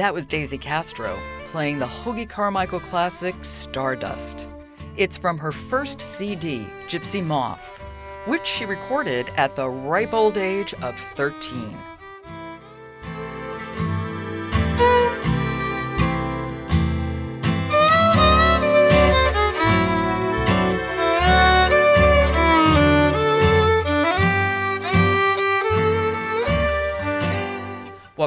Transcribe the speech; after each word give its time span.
That 0.00 0.14
was 0.14 0.24
Daisy 0.24 0.56
Castro 0.56 1.18
playing 1.44 1.78
the 1.78 1.84
Hoagy 1.84 2.26
Carmichael 2.26 2.80
classic 2.80 3.34
Stardust. 3.42 4.48
It's 4.96 5.18
from 5.18 5.36
her 5.36 5.52
first 5.52 6.00
CD, 6.00 6.66
Gypsy 6.86 7.22
Moth, 7.22 7.78
which 8.24 8.46
she 8.46 8.64
recorded 8.64 9.28
at 9.36 9.56
the 9.56 9.68
ripe 9.68 10.14
old 10.14 10.38
age 10.38 10.72
of 10.80 10.98
13. 10.98 11.76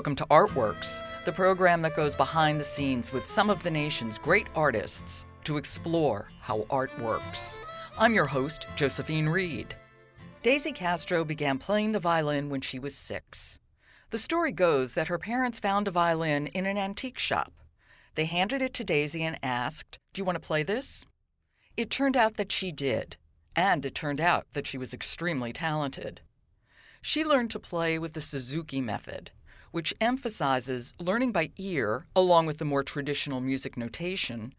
Welcome 0.04 0.16
to 0.18 0.26
Artworks, 0.26 1.02
the 1.23 1.32
program 1.32 1.82
that 1.84 1.96
goes 1.96 2.14
behind 2.14 2.59
the 2.59 2.64
scenes 2.66 3.14
with 3.14 3.26
some 3.26 3.50
of 3.50 3.64
the 3.64 3.72
nation's 3.72 4.18
great 4.18 4.48
artists 4.54 5.26
to 5.45 5.56
explore 5.56 6.30
how 6.42 6.66
art 6.70 6.92
works. 7.00 7.62
I'm 7.98 8.14
your 8.14 8.26
host, 8.26 8.68
Josephine 8.76 9.30
Reed. 9.30 9.73
Daisy 10.42 10.73
Castro 10.73 11.23
began 11.23 11.58
playing 11.58 11.94
the 11.94 12.02
violin 12.02 12.50
when 12.50 12.60
she 12.60 12.80
was 12.80 12.94
six. 12.94 13.60
The 14.10 14.18
story 14.18 14.52
goes 14.52 14.94
that 14.95 15.08
her 15.08 15.18
parents 15.18 15.62
found 15.62 15.88
a 15.88 15.92
violin 15.92 16.48
in 16.48 16.66
an 16.66 16.78
antique 16.78 17.17
shop. 17.17 17.54
They 18.16 18.26
handed 18.26 18.62
it 18.62 18.73
to 18.73 18.84
Daisy 18.84 19.23
and 19.23 19.40
asked, 19.42 20.00
Do 20.12 20.20
you 20.20 20.26
want 20.26 20.36
to 20.36 20.45
play 20.45 20.64
this? 20.64 21.06
It 21.78 21.90
turned 21.90 22.17
out 22.17 22.36
that 22.36 22.52
she 22.52 22.73
did, 22.73 23.16
and 23.56 23.86
it 23.86 23.95
turned 23.95 24.20
out 24.20 24.48
that 24.52 24.67
she 24.67 24.78
was 24.78 24.94
extremely 24.94 25.54
talented. 25.54 26.20
She 27.02 27.23
learned 27.23 27.52
to 27.52 27.60
play 27.60 27.98
with 27.98 28.12
the 28.12 28.22
Suzuki 28.22 28.82
method, 28.82 29.32
which 29.74 29.92
emphasizes 30.00 30.94
learning 31.00 31.32
by 31.32 31.50
ear 31.58 32.06
along 32.16 32.46
with 32.46 32.60
the 32.60 32.64
more 32.64 32.84
traditional 32.84 33.42
music 33.42 33.76
notation, 33.76 34.54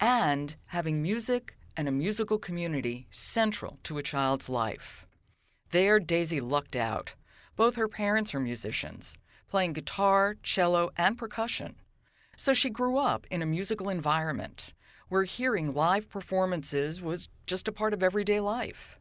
and 0.00 0.56
having 0.68 1.02
music 1.02 1.54
and 1.76 1.86
a 1.86 1.92
musical 1.92 2.38
community 2.38 3.06
central 3.10 3.78
to 3.82 3.98
a 3.98 4.02
child's 4.02 4.48
life. 4.48 5.06
There, 5.68 6.00
Daisy 6.00 6.40
lucked 6.40 6.76
out. 6.76 7.12
Both 7.56 7.76
her 7.76 7.88
parents 7.88 8.34
are 8.34 8.40
musicians, 8.40 9.18
playing 9.50 9.74
guitar, 9.74 10.36
cello, 10.42 10.90
and 10.96 11.18
percussion. 11.18 11.74
So 12.34 12.54
she 12.54 12.70
grew 12.70 12.96
up 12.96 13.26
in 13.30 13.42
a 13.42 13.46
musical 13.46 13.90
environment 13.90 14.72
where 15.10 15.24
hearing 15.24 15.74
live 15.74 16.08
performances 16.08 17.02
was 17.02 17.28
just 17.46 17.68
a 17.68 17.72
part 17.72 17.92
of 17.92 18.02
everyday 18.02 18.40
life. 18.40 18.98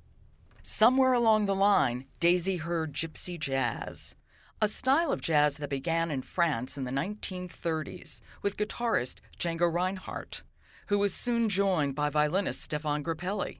Somewhere 0.61 1.13
along 1.13 1.45
the 1.45 1.55
line, 1.55 2.03
Daisy 2.19 2.57
heard 2.57 2.91
gypsy 2.91 3.39
jazz, 3.39 4.15
a 4.63 4.67
style 4.69 5.11
of 5.11 5.19
jazz 5.19 5.57
that 5.57 5.69
began 5.69 6.09
in 6.09 6.21
France 6.21 6.77
in 6.77 6.85
the 6.85 6.91
1930s 6.91 8.21
with 8.41 8.55
guitarist 8.55 9.19
Django 9.37 9.69
Reinhardt, 9.69 10.43
who 10.87 10.97
was 10.97 11.13
soon 11.13 11.49
joined 11.49 11.95
by 11.95 12.09
violinist 12.09 12.71
Stéphane 12.71 13.03
Grappelli. 13.03 13.59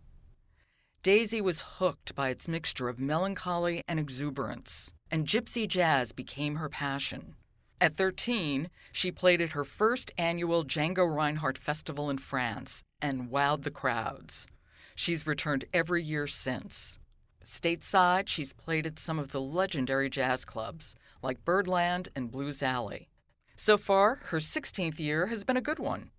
Daisy 1.02 1.42
was 1.42 1.74
hooked 1.78 2.16
by 2.16 2.30
its 2.30 2.48
mixture 2.48 2.88
of 2.88 3.02
melancholy 3.02 3.82
and 3.86 4.00
exuberance, 4.00 4.94
and 5.12 5.28
gypsy 5.28 5.68
jazz 5.68 6.14
became 6.14 6.56
her 6.56 6.70
passion. 6.70 7.36
At 7.82 7.98
13, 7.98 8.70
she 8.94 9.12
played 9.12 9.42
at 9.42 9.52
her 9.52 9.66
first 9.66 10.10
annual 10.18 10.64
Django 10.64 11.06
Reinhardt 11.06 11.58
Festival 11.58 12.10
in 12.10 12.18
France 12.18 12.82
and 13.02 13.30
wowed 13.30 13.64
the 13.64 13.72
crowds. 13.72 14.48
She's 14.96 15.28
returned 15.28 15.66
every 15.74 16.02
year 16.02 16.28
since. 16.28 16.98
Stateside, 17.44 18.28
she's 18.28 18.54
played 18.54 18.88
at 18.88 19.00
some 19.00 19.20
of 19.20 19.32
the 19.32 19.42
legendary 19.42 20.10
jazz 20.10 20.46
clubs 20.46 20.96
like 21.22 21.46
Birdland 21.46 22.10
and 22.16 22.32
Blues 22.32 22.64
Alley. 22.64 23.10
So 23.56 23.78
far, 23.78 24.20
her 24.26 24.40
16th 24.40 25.00
year 25.00 25.28
has 25.28 25.44
been 25.44 25.58
a 25.58 25.62
good 25.62 25.80
one. 25.80 26.12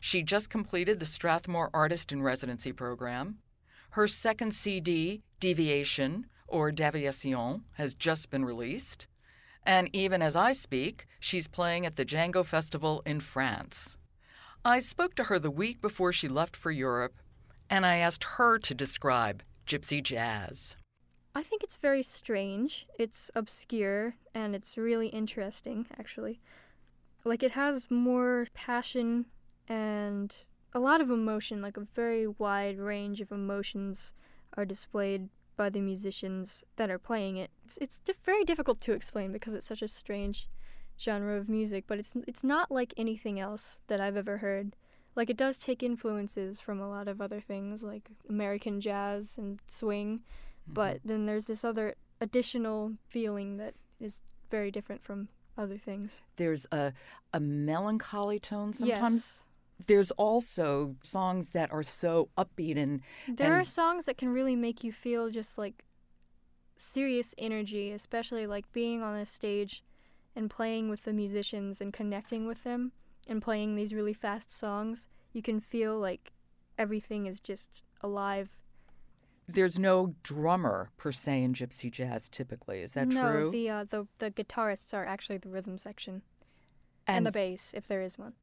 She 0.00 0.22
just 0.22 0.50
completed 0.50 1.00
the 1.00 1.06
Strathmore 1.06 1.70
Artist 1.74 2.12
in 2.12 2.22
Residency 2.22 2.72
program. 2.72 3.38
Her 3.90 4.06
second 4.06 4.54
CD, 4.54 5.22
Deviation, 5.40 6.26
or 6.46 6.70
Deviation, 6.70 7.62
has 7.74 7.94
just 7.94 8.30
been 8.30 8.44
released. 8.44 9.06
And 9.64 9.90
even 9.92 10.22
as 10.22 10.36
I 10.36 10.52
speak, 10.52 11.06
she's 11.18 11.48
playing 11.48 11.86
at 11.86 11.96
the 11.96 12.04
Django 12.04 12.44
Festival 12.44 13.02
in 13.04 13.20
France. 13.20 13.96
I 14.64 14.78
spoke 14.78 15.14
to 15.14 15.24
her 15.24 15.38
the 15.38 15.50
week 15.50 15.80
before 15.80 16.12
she 16.12 16.28
left 16.28 16.54
for 16.54 16.70
Europe, 16.70 17.14
and 17.68 17.84
I 17.84 17.96
asked 17.96 18.24
her 18.36 18.58
to 18.58 18.74
describe 18.74 19.42
gypsy 19.66 20.02
jazz? 20.02 20.76
I 21.34 21.42
think 21.42 21.62
it's 21.62 21.76
very 21.76 22.02
strange. 22.02 22.86
It's 22.98 23.30
obscure 23.34 24.16
and 24.34 24.54
it's 24.54 24.78
really 24.78 25.08
interesting, 25.08 25.86
actually. 25.98 26.40
Like, 27.24 27.42
it 27.42 27.52
has 27.52 27.90
more 27.90 28.46
passion 28.54 29.26
and 29.68 30.34
a 30.72 30.78
lot 30.78 31.00
of 31.00 31.10
emotion, 31.10 31.60
like, 31.60 31.76
a 31.76 31.86
very 31.94 32.26
wide 32.26 32.78
range 32.78 33.20
of 33.20 33.32
emotions 33.32 34.14
are 34.56 34.64
displayed 34.64 35.28
by 35.56 35.68
the 35.68 35.80
musicians 35.80 36.64
that 36.76 36.90
are 36.90 36.98
playing 36.98 37.36
it. 37.36 37.50
It's, 37.64 37.76
it's 37.78 37.98
di- 37.98 38.14
very 38.24 38.44
difficult 38.44 38.80
to 38.82 38.92
explain 38.92 39.32
because 39.32 39.54
it's 39.54 39.66
such 39.66 39.82
a 39.82 39.88
strange 39.88 40.48
genre 40.98 41.36
of 41.36 41.48
music, 41.48 41.84
but 41.86 41.98
it's, 41.98 42.14
it's 42.26 42.44
not 42.44 42.70
like 42.70 42.94
anything 42.96 43.40
else 43.40 43.80
that 43.88 44.00
I've 44.00 44.16
ever 44.16 44.38
heard 44.38 44.76
like 45.16 45.30
it 45.30 45.36
does 45.36 45.58
take 45.58 45.82
influences 45.82 46.60
from 46.60 46.78
a 46.78 46.88
lot 46.88 47.08
of 47.08 47.20
other 47.20 47.40
things 47.40 47.82
like 47.82 48.10
American 48.28 48.80
jazz 48.80 49.36
and 49.38 49.58
swing, 49.66 50.18
mm-hmm. 50.18 50.74
but 50.74 51.00
then 51.04 51.26
there's 51.26 51.46
this 51.46 51.64
other 51.64 51.94
additional 52.20 52.92
feeling 53.08 53.56
that 53.56 53.74
is 53.98 54.20
very 54.50 54.70
different 54.70 55.02
from 55.02 55.28
other 55.58 55.78
things. 55.78 56.20
There's 56.36 56.66
a 56.70 56.92
a 57.32 57.40
melancholy 57.40 58.38
tone 58.38 58.72
sometimes. 58.72 59.12
Yes. 59.12 59.42
There's 59.86 60.10
also 60.12 60.96
songs 61.02 61.50
that 61.50 61.70
are 61.70 61.82
so 61.82 62.30
upbeat 62.38 62.78
and 62.78 63.02
there 63.28 63.52
and 63.52 63.60
are 63.60 63.64
songs 63.64 64.06
that 64.06 64.16
can 64.16 64.30
really 64.30 64.56
make 64.56 64.82
you 64.84 64.92
feel 64.92 65.30
just 65.30 65.58
like 65.58 65.84
serious 66.78 67.34
energy, 67.38 67.90
especially 67.92 68.46
like 68.46 68.70
being 68.72 69.02
on 69.02 69.16
a 69.16 69.26
stage 69.26 69.82
and 70.34 70.50
playing 70.50 70.88
with 70.88 71.04
the 71.04 71.12
musicians 71.12 71.80
and 71.80 71.92
connecting 71.92 72.46
with 72.46 72.64
them 72.64 72.92
and 73.26 73.42
playing 73.42 73.74
these 73.74 73.94
really 73.94 74.12
fast 74.12 74.56
songs, 74.56 75.08
you 75.32 75.42
can 75.42 75.60
feel 75.60 75.98
like 75.98 76.32
everything 76.78 77.26
is 77.26 77.40
just 77.40 77.82
alive. 78.00 78.56
There's 79.48 79.78
no 79.78 80.14
drummer 80.22 80.90
per 80.96 81.12
se 81.12 81.42
in 81.42 81.54
gypsy 81.54 81.90
jazz 81.90 82.28
typically. 82.28 82.80
Is 82.80 82.92
that 82.94 83.08
no, 83.08 83.30
true? 83.30 83.44
No, 83.44 83.50
the 83.50 83.70
uh, 83.70 83.84
the 83.88 84.06
the 84.18 84.30
guitarists 84.30 84.92
are 84.92 85.04
actually 85.04 85.38
the 85.38 85.48
rhythm 85.48 85.78
section 85.78 86.22
and, 87.06 87.18
and 87.18 87.26
the 87.26 87.32
bass 87.32 87.72
if 87.74 87.86
there 87.86 88.02
is 88.02 88.18
one. 88.18 88.34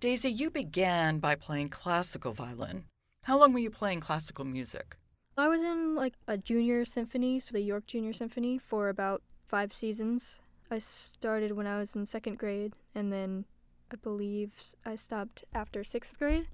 Daisy, 0.00 0.30
you 0.30 0.50
began 0.50 1.18
by 1.18 1.34
playing 1.34 1.68
classical 1.68 2.32
violin. 2.32 2.84
How 3.24 3.38
long 3.38 3.52
were 3.52 3.58
you 3.58 3.70
playing 3.70 4.00
classical 4.00 4.44
music? 4.44 4.96
I 5.36 5.48
was 5.48 5.62
in 5.62 5.94
like 5.94 6.14
a 6.26 6.36
junior 6.36 6.84
symphony, 6.84 7.38
so 7.38 7.52
the 7.52 7.60
York 7.60 7.86
Junior 7.86 8.12
Symphony, 8.12 8.58
for 8.58 8.88
about 8.88 9.22
five 9.46 9.72
seasons. 9.72 10.40
I 10.70 10.78
started 10.78 11.52
when 11.52 11.66
I 11.66 11.78
was 11.78 11.94
in 11.94 12.06
second 12.06 12.38
grade, 12.38 12.74
and 12.94 13.12
then 13.12 13.44
I 13.90 13.96
believe 13.96 14.52
I 14.86 14.96
stopped 14.96 15.44
after 15.54 15.82
sixth 15.84 16.18
grade. 16.18 16.46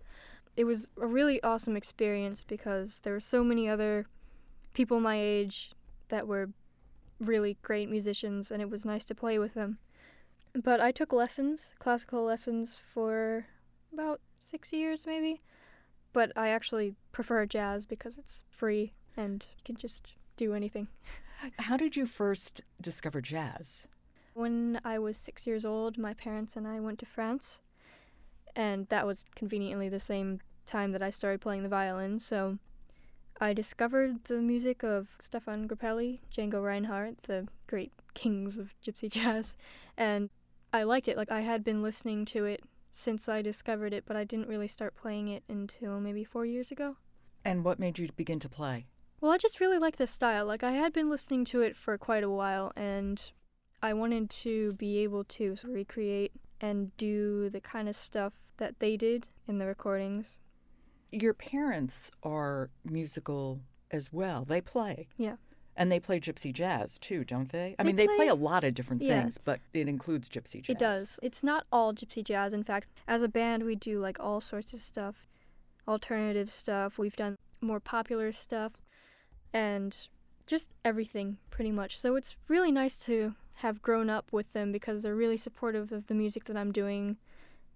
It 0.57 0.65
was 0.65 0.89
a 1.01 1.07
really 1.07 1.43
awesome 1.43 1.77
experience 1.77 2.45
because 2.45 3.01
there 3.03 3.13
were 3.13 3.21
so 3.21 3.45
many 3.45 3.69
other 3.69 4.07
people 4.73 5.01
my 5.01 5.21
age 5.21 5.73
that 6.09 6.27
were 6.27 6.51
really 7.21 7.57
great 7.63 7.91
musicians, 7.91 8.51
and 8.51 8.63
it 8.63 8.71
was 8.71 8.85
nice 8.85 9.05
to 9.07 9.15
play 9.15 9.39
with 9.39 9.55
them. 9.55 9.79
But 10.55 10.81
I 10.81 10.93
took 10.93 11.13
lessons, 11.13 11.75
classical 11.79 12.23
lessons, 12.25 12.79
for 12.95 13.47
about 13.93 14.21
six 14.41 14.73
years 14.73 15.07
maybe. 15.07 15.43
But 16.13 16.33
I 16.35 16.49
actually 16.49 16.95
prefer 17.13 17.45
jazz 17.45 17.85
because 17.85 18.17
it's 18.17 18.45
free 18.51 18.93
and 19.17 19.45
you 19.57 19.63
can 19.65 19.77
just 19.77 20.15
do 20.37 20.55
anything. 20.55 20.89
How 21.59 21.77
did 21.77 21.97
you 21.97 22.07
first 22.07 22.63
discover 22.81 23.21
jazz? 23.21 23.87
When 24.37 24.79
I 24.85 24.99
was 24.99 25.17
six 25.17 25.47
years 25.47 25.65
old, 25.65 25.97
my 25.97 26.13
parents 26.13 26.57
and 26.57 26.69
I 26.69 26.79
went 26.79 26.99
to 26.99 27.07
France, 27.07 27.63
and 28.55 28.87
that 28.89 29.07
was 29.07 29.25
conveniently 29.35 29.89
the 29.89 29.99
same 29.99 30.41
time 30.67 30.93
that 30.93 31.03
I 31.03 31.09
started 31.09 31.41
playing 31.41 31.63
the 31.63 31.71
violin. 31.71 32.19
So 32.19 32.59
I 33.41 33.55
discovered 33.55 34.25
the 34.25 34.43
music 34.43 34.83
of 34.83 35.09
Stéphane 35.23 35.67
Grappelli, 35.67 36.21
Django 36.31 36.63
Reinhardt, 36.63 37.23
the 37.23 37.49
great 37.67 37.93
kings 38.13 38.59
of 38.59 38.75
gypsy 38.87 39.09
jazz, 39.11 39.55
and 39.97 40.29
I 40.71 40.83
like 40.83 41.09
it. 41.09 41.17
Like 41.17 41.33
I 41.33 41.41
had 41.41 41.65
been 41.65 41.83
listening 41.83 42.27
to 42.27 42.45
it 42.45 42.63
since 42.93 43.31
I 43.31 43.41
discovered 43.41 43.95
it, 43.95 44.05
but 44.07 44.17
I 44.17 44.25
didn't 44.25 44.49
really 44.49 44.69
start 44.69 44.95
playing 44.95 45.29
it 45.29 45.45
until 45.49 45.99
maybe 45.99 46.25
four 46.25 46.45
years 46.45 46.71
ago. 46.71 46.97
And 47.43 47.65
what 47.65 47.79
made 47.79 47.99
you 47.99 48.11
begin 48.15 48.41
to 48.41 48.51
play? 48.51 48.85
Well, 49.19 49.33
I 49.33 49.39
just 49.39 49.61
really 49.61 49.79
like 49.79 49.97
the 49.97 50.07
style. 50.07 50.45
Like 50.45 50.63
I 50.63 50.73
had 50.73 50.93
been 50.93 51.09
listening 51.09 51.47
to 51.47 51.63
it 51.63 51.75
for 51.75 51.97
quite 51.97 52.23
a 52.23 52.29
while, 52.29 52.71
and 52.77 53.33
I 53.83 53.93
wanted 53.95 54.31
to 54.31 54.73
be 54.75 54.99
able 54.99 55.25
to 55.25 55.57
recreate 55.65 56.33
and 56.61 56.97
do 56.97 57.51
the 57.51 57.61
kind 57.61 57.89
of 57.89 57.97
stuff 57.97 58.33
that 58.57 58.79
they 58.81 58.97
did 58.97 59.29
in 59.47 59.59
the 59.59 59.67
recordings. 59.67 60.39
Your 61.13 61.35
parents 61.35 62.11
are 62.23 62.71
musical 62.85 63.61
as 63.91 64.13
well. 64.13 64.45
They 64.45 64.61
play. 64.61 65.09
Yeah. 65.17 65.37
And 65.77 65.93
they 65.93 66.01
play 66.01 66.19
gypsy 66.19 66.53
jazz 66.55 66.99
too, 66.99 67.23
don't 67.23 67.53
they? 67.53 67.77
I 67.79 67.83
They 67.83 67.87
mean, 67.89 67.97
they 67.97 68.07
play 68.07 68.17
play- 68.17 68.29
a 68.29 68.35
lot 68.35 68.65
of 68.65 68.73
different 68.75 69.03
Yeah. 69.03 69.21
things, 69.21 69.37
but 69.39 69.61
it 69.75 69.89
includes 69.89 70.31
gypsy 70.31 70.63
jazz. 70.63 70.71
It 70.75 70.79
does. 70.79 71.21
It's 71.23 71.43
not 71.45 71.67
all 71.71 71.93
gypsy 71.93 72.25
jazz. 72.25 72.55
In 72.55 72.63
fact, 72.65 72.89
as 73.07 73.23
a 73.23 73.29
band, 73.29 73.65
we 73.65 73.77
do 73.77 74.01
like 74.01 74.19
all 74.19 74.41
sorts 74.41 74.73
of 74.73 74.81
stuff 74.81 75.27
alternative 75.87 76.51
stuff. 76.51 76.99
We've 76.99 77.15
done 77.15 77.37
more 77.61 77.79
popular 77.79 78.33
stuff 78.33 78.73
and 79.53 79.97
just 80.47 80.71
everything 80.85 81.39
pretty 81.51 81.71
much. 81.71 81.99
So 82.01 82.17
it's 82.17 82.35
really 82.49 82.73
nice 82.73 82.97
to 83.05 83.35
have 83.57 83.83
grown 83.83 84.11
up 84.11 84.33
with 84.33 84.53
them 84.53 84.73
because 84.73 85.03
they're 85.03 85.15
really 85.15 85.37
supportive 85.37 85.93
of 85.93 86.07
the 86.07 86.15
music 86.15 86.45
that 86.45 86.57
I'm 86.57 86.73
doing 86.73 87.17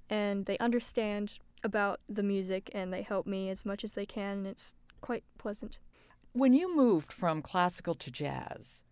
and 0.08 0.44
they 0.44 0.58
understand 0.58 1.38
about 1.62 2.00
the 2.08 2.22
music 2.22 2.70
and 2.74 2.92
they 2.92 3.02
help 3.02 3.26
me 3.26 3.48
as 3.48 3.64
much 3.64 3.84
as 3.84 3.92
they 3.92 4.06
can 4.06 4.38
and 4.38 4.46
it's 4.46 4.74
quite 5.00 5.24
pleasant. 5.38 5.78
When 6.32 6.52
you 6.52 6.74
moved 6.74 7.12
from 7.12 7.42
classical 7.42 7.94
to 7.94 8.10
jazz, 8.10 8.82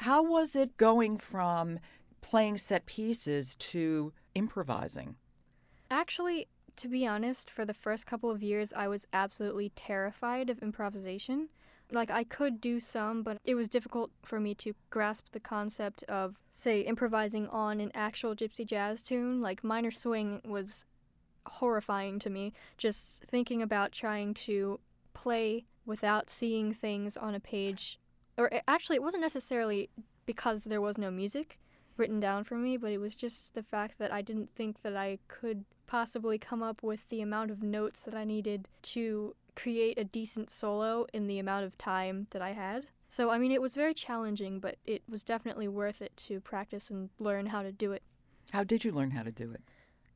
how 0.00 0.22
was 0.22 0.56
it 0.56 0.76
going 0.76 1.18
from 1.18 1.78
playing 2.22 2.56
set 2.56 2.86
pieces 2.86 3.54
to 3.56 4.12
improvising? 4.34 5.16
Actually, 5.90 6.48
to 6.76 6.88
be 6.88 7.06
honest, 7.06 7.50
for 7.50 7.64
the 7.64 7.74
first 7.74 8.06
couple 8.06 8.30
of 8.30 8.42
years, 8.42 8.72
I 8.74 8.88
was 8.88 9.06
absolutely 9.12 9.72
terrified 9.76 10.48
of 10.48 10.62
improvisation. 10.62 11.50
Like, 11.92 12.10
I 12.10 12.24
could 12.24 12.60
do 12.60 12.80
some, 12.80 13.22
but 13.22 13.38
it 13.44 13.54
was 13.54 13.68
difficult 13.68 14.10
for 14.22 14.38
me 14.38 14.54
to 14.56 14.74
grasp 14.90 15.26
the 15.32 15.40
concept 15.40 16.02
of, 16.04 16.36
say, 16.50 16.80
improvising 16.82 17.48
on 17.48 17.80
an 17.80 17.90
actual 17.94 18.34
gypsy 18.34 18.64
jazz 18.64 19.02
tune. 19.02 19.40
Like, 19.40 19.64
minor 19.64 19.90
swing 19.90 20.40
was 20.44 20.84
horrifying 21.46 22.18
to 22.20 22.30
me. 22.30 22.52
Just 22.78 23.24
thinking 23.24 23.62
about 23.62 23.92
trying 23.92 24.34
to 24.34 24.78
play 25.14 25.64
without 25.84 26.30
seeing 26.30 26.72
things 26.72 27.16
on 27.16 27.34
a 27.34 27.40
page. 27.40 27.98
Or 28.36 28.50
actually, 28.68 28.96
it 28.96 29.02
wasn't 29.02 29.22
necessarily 29.22 29.90
because 30.26 30.64
there 30.64 30.80
was 30.80 30.96
no 30.96 31.10
music 31.10 31.58
written 31.96 32.20
down 32.20 32.44
for 32.44 32.54
me, 32.54 32.76
but 32.76 32.92
it 32.92 32.98
was 32.98 33.14
just 33.14 33.54
the 33.54 33.62
fact 33.62 33.98
that 33.98 34.12
I 34.12 34.22
didn't 34.22 34.50
think 34.54 34.82
that 34.82 34.96
I 34.96 35.18
could 35.28 35.64
possibly 35.86 36.38
come 36.38 36.62
up 36.62 36.82
with 36.82 37.08
the 37.08 37.20
amount 37.20 37.50
of 37.50 37.62
notes 37.62 38.00
that 38.00 38.14
I 38.14 38.24
needed 38.24 38.68
to 38.82 39.34
create 39.56 39.98
a 39.98 40.04
decent 40.04 40.50
solo 40.50 41.06
in 41.12 41.26
the 41.26 41.38
amount 41.38 41.64
of 41.64 41.76
time 41.78 42.26
that 42.30 42.42
I 42.42 42.52
had. 42.52 42.86
So, 43.08 43.30
I 43.30 43.38
mean, 43.38 43.50
it 43.50 43.60
was 43.60 43.74
very 43.74 43.94
challenging, 43.94 44.60
but 44.60 44.76
it 44.86 45.02
was 45.08 45.24
definitely 45.24 45.68
worth 45.68 46.00
it 46.00 46.16
to 46.28 46.40
practice 46.40 46.90
and 46.90 47.10
learn 47.18 47.46
how 47.46 47.62
to 47.62 47.72
do 47.72 47.92
it. 47.92 48.02
How 48.52 48.64
did 48.64 48.84
you 48.84 48.92
learn 48.92 49.10
how 49.10 49.22
to 49.22 49.32
do 49.32 49.50
it? 49.52 49.62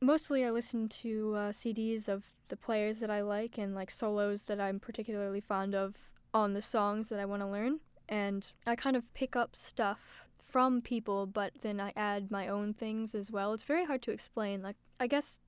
Mostly, 0.01 0.45
I 0.45 0.51
listen 0.51 0.87
to 0.89 1.33
uh, 1.35 1.51
CDs 1.51 2.07
of 2.07 2.23
the 2.47 2.55
players 2.55 2.99
that 2.99 3.09
I 3.09 3.21
like 3.21 3.57
and 3.57 3.75
like 3.75 3.91
solos 3.91 4.43
that 4.43 4.61
I'm 4.61 4.79
particularly 4.79 5.41
fond 5.41 5.75
of 5.75 5.95
on 6.33 6.53
the 6.53 6.61
songs 6.61 7.09
that 7.09 7.19
I 7.19 7.25
want 7.25 7.41
to 7.41 7.47
learn. 7.47 7.79
And 8.07 8.49
I 8.67 8.75
kind 8.75 8.95
of 8.95 9.13
pick 9.13 9.35
up 9.35 9.55
stuff 9.55 9.99
from 10.43 10.81
people, 10.81 11.25
but 11.25 11.51
then 11.61 11.81
I 11.81 11.91
add 11.95 12.31
my 12.31 12.47
own 12.47 12.73
things 12.73 13.15
as 13.15 13.31
well. 13.31 13.53
It's 13.53 13.63
very 13.63 13.85
hard 13.85 14.01
to 14.03 14.11
explain. 14.11 14.61
Like, 14.61 14.77
I 14.99 15.07
guess 15.07 15.39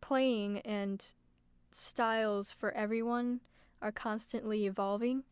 playing 0.00 0.60
and 0.60 1.04
styles 1.74 2.52
for 2.52 2.72
everyone 2.72 3.40
are 3.82 3.92
constantly 3.92 4.66
evolving. 4.66 5.24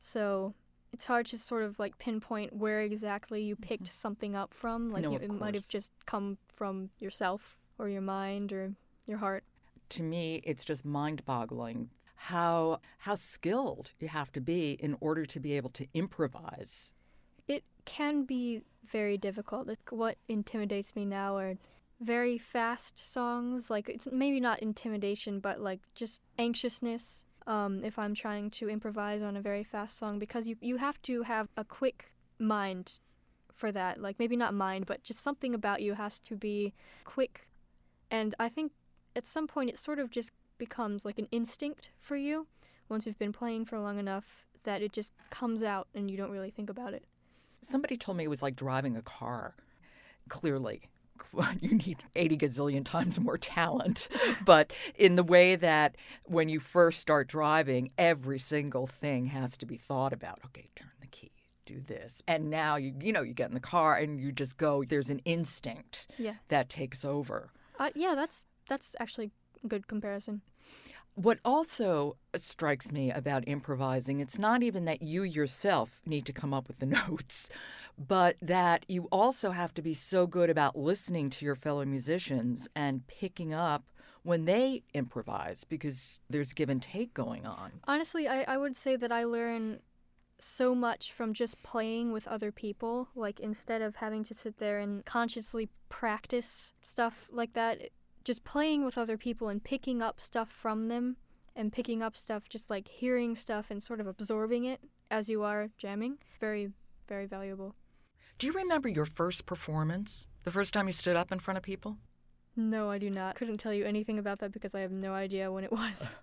So 0.00 0.54
it's 0.92 1.04
hard 1.04 1.26
to 1.26 1.38
sort 1.38 1.64
of 1.64 1.78
like 1.78 1.98
pinpoint 1.98 2.54
where 2.54 2.80
exactly 2.80 3.42
you 3.42 3.56
mm-hmm. 3.56 3.64
picked 3.64 3.92
something 3.92 4.34
up 4.34 4.54
from. 4.54 4.88
Like 4.90 5.02
No, 5.02 5.12
you, 5.12 5.18
it 5.18 5.30
might 5.30 5.54
have 5.54 5.68
just 5.68 5.92
come 6.06 6.38
from 6.46 6.90
yourself 6.98 7.58
or 7.78 7.88
your 7.88 8.02
mind 8.02 8.52
or 8.52 8.72
your 9.06 9.18
heart. 9.18 9.44
To 9.90 10.02
me, 10.02 10.40
it's 10.44 10.64
just 10.64 10.84
mind-boggling 10.84 11.90
how 12.14 12.80
how 12.98 13.14
skilled 13.14 13.92
you 13.98 14.06
have 14.08 14.30
to 14.30 14.40
be 14.40 14.72
in 14.72 14.96
order 15.00 15.24
to 15.24 15.40
be 15.40 15.54
able 15.54 15.70
to 15.70 15.86
improvise. 15.94 16.92
It 17.48 17.64
can 17.84 18.24
be 18.24 18.62
very 18.92 19.18
difficult. 19.18 19.66
Like, 19.66 19.78
What 19.90 20.16
intimidates 20.28 20.94
me 20.94 21.04
now 21.04 21.36
are 21.36 21.56
very 22.00 22.38
fast 22.38 22.98
songs. 23.12 23.70
Like 23.70 23.88
it's 23.88 24.08
maybe 24.10 24.40
not 24.40 24.60
intimidation, 24.60 25.40
but 25.40 25.60
like 25.60 25.80
just 25.94 26.22
anxiousness. 26.38 27.24
Um, 27.46 27.84
if 27.84 27.98
I'm 27.98 28.14
trying 28.14 28.50
to 28.52 28.68
improvise 28.68 29.22
on 29.22 29.36
a 29.36 29.40
very 29.40 29.64
fast 29.64 29.98
song, 29.98 30.18
because 30.18 30.46
you 30.46 30.56
you 30.60 30.76
have 30.76 31.00
to 31.02 31.22
have 31.22 31.48
a 31.56 31.64
quick 31.64 32.12
mind 32.38 32.98
for 33.54 33.70
that. 33.72 34.00
Like 34.00 34.18
maybe 34.18 34.36
not 34.36 34.54
mind, 34.54 34.86
but 34.86 35.02
just 35.02 35.22
something 35.22 35.54
about 35.54 35.82
you 35.82 35.94
has 35.94 36.18
to 36.20 36.36
be 36.36 36.74
quick. 37.04 37.48
And 38.10 38.34
I 38.38 38.48
think 38.48 38.72
at 39.14 39.26
some 39.26 39.46
point 39.46 39.70
it 39.70 39.78
sort 39.78 39.98
of 39.98 40.10
just 40.10 40.32
becomes 40.58 41.04
like 41.04 41.18
an 41.18 41.28
instinct 41.30 41.90
for 41.98 42.16
you 42.16 42.46
once 42.88 43.06
you've 43.06 43.18
been 43.18 43.32
playing 43.32 43.64
for 43.64 43.78
long 43.78 43.98
enough 43.98 44.46
that 44.64 44.82
it 44.82 44.92
just 44.92 45.12
comes 45.30 45.62
out 45.62 45.88
and 45.94 46.10
you 46.10 46.16
don't 46.16 46.30
really 46.30 46.50
think 46.50 46.68
about 46.68 46.92
it. 46.92 47.04
Somebody 47.62 47.96
told 47.96 48.16
me 48.16 48.24
it 48.24 48.30
was 48.30 48.42
like 48.42 48.56
driving 48.56 48.96
a 48.96 49.02
car. 49.02 49.54
Clearly, 50.28 50.88
you 51.60 51.74
need 51.76 51.98
80 52.14 52.36
gazillion 52.38 52.84
times 52.84 53.18
more 53.20 53.38
talent. 53.38 54.08
but 54.44 54.72
in 54.94 55.16
the 55.16 55.22
way 55.22 55.56
that 55.56 55.96
when 56.24 56.48
you 56.48 56.60
first 56.60 57.00
start 57.00 57.28
driving, 57.28 57.90
every 57.98 58.38
single 58.38 58.86
thing 58.86 59.26
has 59.26 59.56
to 59.58 59.66
be 59.66 59.76
thought 59.76 60.12
about. 60.12 60.40
Okay, 60.46 60.68
turn 60.76 60.90
the 61.00 61.06
key, 61.06 61.30
do 61.66 61.80
this. 61.80 62.22
And 62.26 62.50
now 62.50 62.76
you 62.76 62.94
you 63.00 63.12
know, 63.12 63.22
you 63.22 63.34
get 63.34 63.48
in 63.48 63.54
the 63.54 63.60
car 63.60 63.96
and 63.96 64.20
you 64.20 64.32
just 64.32 64.56
go, 64.56 64.84
there's 64.84 65.10
an 65.10 65.20
instinct 65.24 66.06
Yeah. 66.18 66.34
that 66.48 66.68
takes 66.68 67.04
over. 67.04 67.50
Uh, 67.78 67.90
yeah, 67.94 68.14
that's 68.14 68.44
that's 68.68 68.94
actually 69.00 69.30
a 69.64 69.68
good 69.68 69.86
comparison. 69.88 70.42
What 71.20 71.38
also 71.44 72.16
strikes 72.34 72.92
me 72.92 73.10
about 73.10 73.46
improvising, 73.46 74.20
it's 74.20 74.38
not 74.38 74.62
even 74.62 74.86
that 74.86 75.02
you 75.02 75.22
yourself 75.22 76.00
need 76.06 76.24
to 76.24 76.32
come 76.32 76.54
up 76.54 76.66
with 76.66 76.78
the 76.78 76.86
notes, 77.08 77.50
but 77.98 78.36
that 78.40 78.86
you 78.88 79.06
also 79.12 79.50
have 79.50 79.74
to 79.74 79.82
be 79.82 79.92
so 79.92 80.26
good 80.26 80.48
about 80.48 80.78
listening 80.78 81.28
to 81.28 81.44
your 81.44 81.56
fellow 81.56 81.84
musicians 81.84 82.68
and 82.74 83.06
picking 83.06 83.52
up 83.52 83.90
when 84.22 84.46
they 84.46 84.82
improvise 84.94 85.64
because 85.64 86.20
there's 86.30 86.54
give 86.54 86.70
and 86.70 86.80
take 86.80 87.12
going 87.12 87.44
on. 87.44 87.72
Honestly, 87.86 88.26
I, 88.26 88.44
I 88.44 88.56
would 88.56 88.74
say 88.74 88.96
that 88.96 89.12
I 89.12 89.24
learn 89.24 89.80
so 90.38 90.74
much 90.74 91.12
from 91.12 91.34
just 91.34 91.62
playing 91.62 92.12
with 92.12 92.26
other 92.28 92.50
people. 92.50 93.08
Like 93.14 93.40
instead 93.40 93.82
of 93.82 93.96
having 93.96 94.24
to 94.24 94.32
sit 94.32 94.58
there 94.58 94.78
and 94.78 95.04
consciously 95.04 95.68
practice 95.90 96.72
stuff 96.80 97.28
like 97.30 97.52
that, 97.52 97.90
just 98.24 98.44
playing 98.44 98.84
with 98.84 98.98
other 98.98 99.16
people 99.16 99.48
and 99.48 99.62
picking 99.62 100.02
up 100.02 100.20
stuff 100.20 100.50
from 100.50 100.88
them 100.88 101.16
and 101.56 101.72
picking 101.72 102.02
up 102.02 102.16
stuff, 102.16 102.48
just 102.48 102.70
like 102.70 102.88
hearing 102.88 103.34
stuff 103.34 103.70
and 103.70 103.82
sort 103.82 104.00
of 104.00 104.06
absorbing 104.06 104.64
it 104.64 104.80
as 105.10 105.28
you 105.28 105.42
are 105.42 105.70
jamming. 105.78 106.18
Very, 106.38 106.70
very 107.08 107.26
valuable. 107.26 107.74
Do 108.38 108.46
you 108.46 108.52
remember 108.52 108.88
your 108.88 109.04
first 109.06 109.46
performance? 109.46 110.28
The 110.44 110.50
first 110.50 110.72
time 110.72 110.86
you 110.86 110.92
stood 110.92 111.16
up 111.16 111.30
in 111.32 111.40
front 111.40 111.58
of 111.58 111.62
people? 111.62 111.98
No, 112.56 112.90
I 112.90 112.98
do 112.98 113.10
not. 113.10 113.36
Couldn't 113.36 113.58
tell 113.58 113.74
you 113.74 113.84
anything 113.84 114.18
about 114.18 114.38
that 114.38 114.52
because 114.52 114.74
I 114.74 114.80
have 114.80 114.90
no 114.90 115.12
idea 115.12 115.52
when 115.52 115.64
it 115.64 115.72
was. 115.72 116.10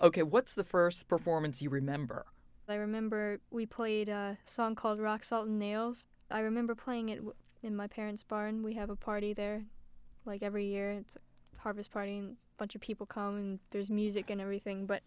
Okay, 0.00 0.22
what's 0.22 0.54
the 0.54 0.64
first 0.64 1.08
performance 1.08 1.62
you 1.62 1.70
remember? 1.70 2.26
I 2.68 2.74
remember 2.74 3.40
we 3.50 3.66
played 3.66 4.08
a 4.08 4.38
song 4.46 4.74
called 4.74 5.00
Rock 5.00 5.24
Salt 5.24 5.46
and 5.46 5.58
Nails. 5.58 6.04
I 6.30 6.40
remember 6.40 6.74
playing 6.74 7.08
it 7.08 7.20
in 7.62 7.76
my 7.76 7.86
parents' 7.86 8.22
barn. 8.22 8.62
We 8.62 8.74
have 8.74 8.90
a 8.90 8.96
party 8.96 9.32
there, 9.32 9.64
like 10.24 10.42
every 10.42 10.66
year. 10.66 10.92
It's 10.92 11.16
a 11.16 11.60
harvest 11.60 11.90
party, 11.92 12.18
and 12.18 12.32
a 12.32 12.58
bunch 12.58 12.74
of 12.74 12.80
people 12.80 13.06
come, 13.06 13.36
and 13.36 13.58
there's 13.70 13.90
music 13.90 14.30
and 14.30 14.40
everything. 14.40 14.86
But 14.86 15.02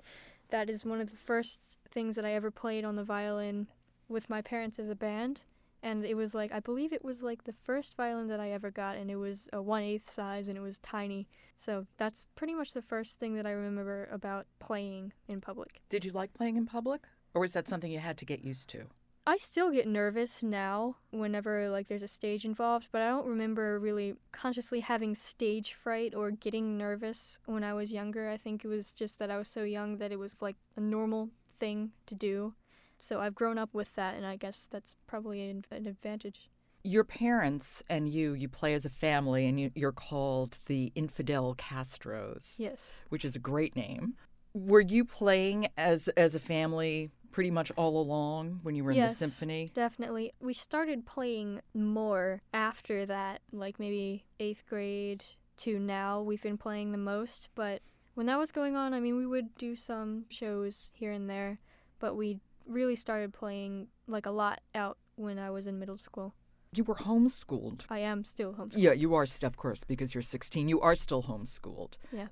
that 0.50 0.70
is 0.70 0.86
one 0.86 1.02
of 1.02 1.10
the 1.10 1.18
first 1.18 1.60
things 1.92 2.16
that 2.16 2.26
I 2.26 2.34
ever 2.34 2.52
played 2.52 2.86
on 2.86 2.96
the 2.96 3.04
violin 3.04 3.68
with 4.08 4.30
my 4.30 4.42
parents 4.42 4.80
as 4.80 4.90
a 4.90 4.96
band. 4.96 5.42
And 5.84 6.04
it 6.04 6.16
was 6.16 6.34
like, 6.34 6.52
I 6.52 6.60
believe 6.60 6.94
it 6.94 7.06
was 7.06 7.22
like 7.22 7.44
the 7.44 7.54
first 7.64 7.96
violin 7.96 8.28
that 8.30 8.40
I 8.40 8.52
ever 8.52 8.72
got, 8.72 8.98
and 8.98 9.12
it 9.12 9.18
was 9.18 9.48
a 9.54 9.62
1 9.62 9.84
8 9.84 10.10
size, 10.10 10.48
and 10.48 10.58
it 10.58 10.62
was 10.62 10.80
tiny. 10.80 11.28
So 11.58 11.86
that's 11.98 12.28
pretty 12.36 12.56
much 12.56 12.74
the 12.74 12.82
first 12.82 13.20
thing 13.20 13.36
that 13.36 13.46
I 13.46 13.52
remember 13.52 14.10
about 14.12 14.48
playing 14.60 15.14
in 15.28 15.42
public. 15.42 15.82
Did 15.90 16.04
you 16.04 16.12
like 16.12 16.34
playing 16.34 16.56
in 16.56 16.66
public? 16.66 17.02
Or 17.36 17.42
was 17.42 17.54
that 17.54 17.68
something 17.68 17.92
you 17.92 18.00
had 18.00 18.18
to 18.18 18.26
get 18.26 18.44
used 18.44 18.70
to? 18.70 18.86
I 19.27 19.38
still 19.38 19.72
get 19.72 19.88
nervous 19.88 20.44
now 20.44 20.98
whenever 21.10 21.67
like 21.70 21.88
there's 21.88 22.03
a 22.03 22.08
stage 22.08 22.46
involved, 22.46 22.89
but 22.91 23.01
I 23.01 23.08
don't 23.10 23.25
remember 23.25 23.79
really 23.79 24.15
consciously 24.32 24.82
having 24.82 25.15
stage 25.15 25.74
fright 25.74 26.13
or 26.13 26.29
getting 26.29 26.77
nervous 26.77 27.39
when 27.46 27.63
I 27.63 27.74
was 27.74 27.91
younger. 27.91 28.29
I 28.29 28.38
think 28.38 28.63
it 28.63 28.67
was 28.67 28.94
just 28.94 29.17
that 29.20 29.32
I 29.32 29.38
was 29.38 29.50
so 29.50 29.63
young 29.63 29.98
that 29.98 30.12
it 30.12 30.20
was 30.20 30.36
like 30.41 30.58
a 30.77 30.82
normal 30.82 31.29
thing 31.60 31.91
to 32.05 32.13
do. 32.15 32.53
So 33.00 33.20
I've 33.20 33.36
grown 33.36 33.58
up 33.58 33.74
with 33.74 33.94
that, 33.96 34.15
and 34.15 34.25
I 34.25 34.36
guess 34.36 34.67
that's 34.72 34.96
probably 35.08 35.50
an, 35.50 35.65
an 35.72 35.86
advantage. 35.86 36.50
Your 36.84 37.03
parents 37.03 37.84
and 37.89 38.08
you, 38.08 38.34
you 38.34 38.48
play 38.48 38.74
as 38.74 38.86
a 38.86 38.89
family, 38.89 39.48
and 39.48 39.60
you, 39.60 39.72
you're 39.75 39.91
called 39.91 40.60
the 40.67 40.91
Infidel 40.96 41.55
Castros, 41.55 42.55
Yes. 42.60 43.00
which 43.10 43.25
is 43.25 43.36
a 43.36 43.39
great 43.39 43.75
name. 43.75 44.13
Were 44.53 44.82
you 44.82 45.03
playing 45.03 45.67
as 45.77 46.08
as 46.10 46.34
a 46.36 46.39
family 46.39 47.12
pretty 47.36 47.51
much 47.51 47.70
all 47.75 48.00
along 48.00 48.62
when 48.63 48.75
you 48.75 48.84
were 48.86 48.92
in 48.92 48.98
the 48.98 49.10
symphony? 49.10 49.70
Definitely. 49.74 50.32
We 50.39 50.54
started 50.54 51.06
playing 51.06 51.60
more 51.74 52.42
after 52.54 53.06
that, 53.08 53.42
like 53.51 53.77
maybe 53.77 54.24
eighth 54.39 54.63
grade 54.70 55.25
to 55.58 55.77
now. 55.77 56.22
We've 56.22 56.42
been 56.42 56.58
playing 56.58 56.94
the 56.94 56.98
most, 56.98 57.50
but 57.54 57.82
when 58.13 58.27
that 58.27 58.39
was 58.39 58.54
going 58.54 58.77
on, 58.77 58.94
I 58.94 59.01
mean, 59.01 59.18
we 59.18 59.27
would 59.27 59.54
do 59.58 59.75
some 59.75 60.24
shows 60.30 60.89
here 60.94 61.12
and 61.12 61.30
there, 61.30 61.60
but 62.00 62.15
we 62.15 62.39
really 62.65 62.96
started 62.96 63.34
playing 63.34 63.88
like 64.08 64.25
a 64.25 64.32
lot 64.32 64.62
out 64.74 64.98
when 65.18 65.38
I 65.38 65.50
was 65.50 65.68
in 65.68 65.77
middle 65.77 65.98
school. 65.98 66.34
You 66.72 66.86
were 66.86 66.96
homeschooled. 66.96 67.82
I 67.89 68.00
am 68.00 68.24
still 68.24 68.54
homeschooled. 68.54 68.77
Yeah, 68.77 68.94
you 68.94 69.13
are, 69.13 69.27
of 69.44 69.58
course, 69.58 69.84
because 69.84 70.15
you're 70.15 70.22
16. 70.22 70.70
You 70.70 70.80
are 70.80 70.96
still 70.96 71.24
homeschooled. 71.24 71.96
Yeah. 72.13 72.27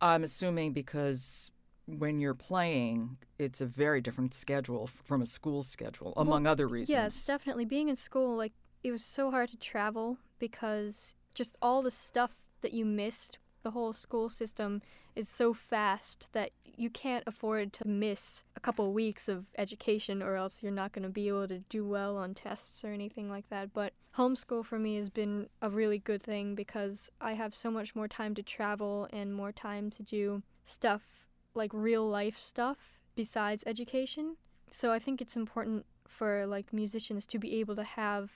I'm 0.00 0.24
assuming 0.24 0.72
because 0.72 1.52
when 1.88 2.20
you're 2.20 2.34
playing, 2.34 3.16
it's 3.38 3.60
a 3.60 3.66
very 3.66 4.00
different 4.00 4.34
schedule 4.34 4.88
from 5.04 5.22
a 5.22 5.26
school 5.26 5.62
schedule, 5.62 6.12
Well, 6.16 6.26
among 6.26 6.46
other 6.46 6.68
reasons. 6.68 6.90
Yes, 6.90 7.26
definitely. 7.26 7.64
Being 7.64 7.88
in 7.88 7.96
school, 7.96 8.36
like, 8.36 8.52
it 8.82 8.92
was 8.92 9.04
so 9.04 9.30
hard 9.30 9.50
to 9.50 9.56
travel 9.56 10.18
because 10.38 11.14
just 11.34 11.56
all 11.62 11.82
the 11.82 11.90
stuff 11.90 12.36
that 12.60 12.72
you 12.72 12.84
missed, 12.84 13.38
the 13.62 13.70
whole 13.70 13.92
school 13.92 14.28
system 14.28 14.82
is 15.16 15.28
so 15.28 15.52
fast 15.52 16.28
that 16.32 16.50
you 16.76 16.90
can't 16.90 17.24
afford 17.26 17.72
to 17.72 17.88
miss 17.88 18.44
a 18.54 18.60
couple 18.60 18.92
weeks 18.92 19.28
of 19.28 19.46
education 19.56 20.22
or 20.22 20.36
else 20.36 20.62
you're 20.62 20.70
not 20.70 20.92
going 20.92 21.02
to 21.02 21.08
be 21.08 21.26
able 21.26 21.48
to 21.48 21.58
do 21.68 21.84
well 21.84 22.16
on 22.16 22.34
tests 22.34 22.84
or 22.84 22.92
anything 22.92 23.28
like 23.28 23.48
that. 23.48 23.72
But 23.72 23.94
homeschool 24.16 24.64
for 24.64 24.78
me 24.78 24.96
has 24.96 25.10
been 25.10 25.48
a 25.60 25.70
really 25.70 25.98
good 25.98 26.22
thing 26.22 26.54
because 26.54 27.10
I 27.20 27.32
have 27.32 27.54
so 27.54 27.70
much 27.70 27.96
more 27.96 28.06
time 28.06 28.34
to 28.36 28.42
travel 28.42 29.08
and 29.12 29.34
more 29.34 29.50
time 29.50 29.90
to 29.90 30.02
do 30.02 30.42
stuff 30.64 31.27
like 31.58 31.72
real 31.74 32.08
life 32.08 32.38
stuff 32.38 32.98
besides 33.14 33.62
education. 33.66 34.36
So 34.70 34.92
I 34.92 34.98
think 34.98 35.20
it's 35.20 35.36
important 35.36 35.84
for 36.06 36.46
like 36.46 36.72
musicians 36.72 37.26
to 37.26 37.38
be 37.38 37.60
able 37.60 37.76
to 37.76 37.84
have 37.84 38.30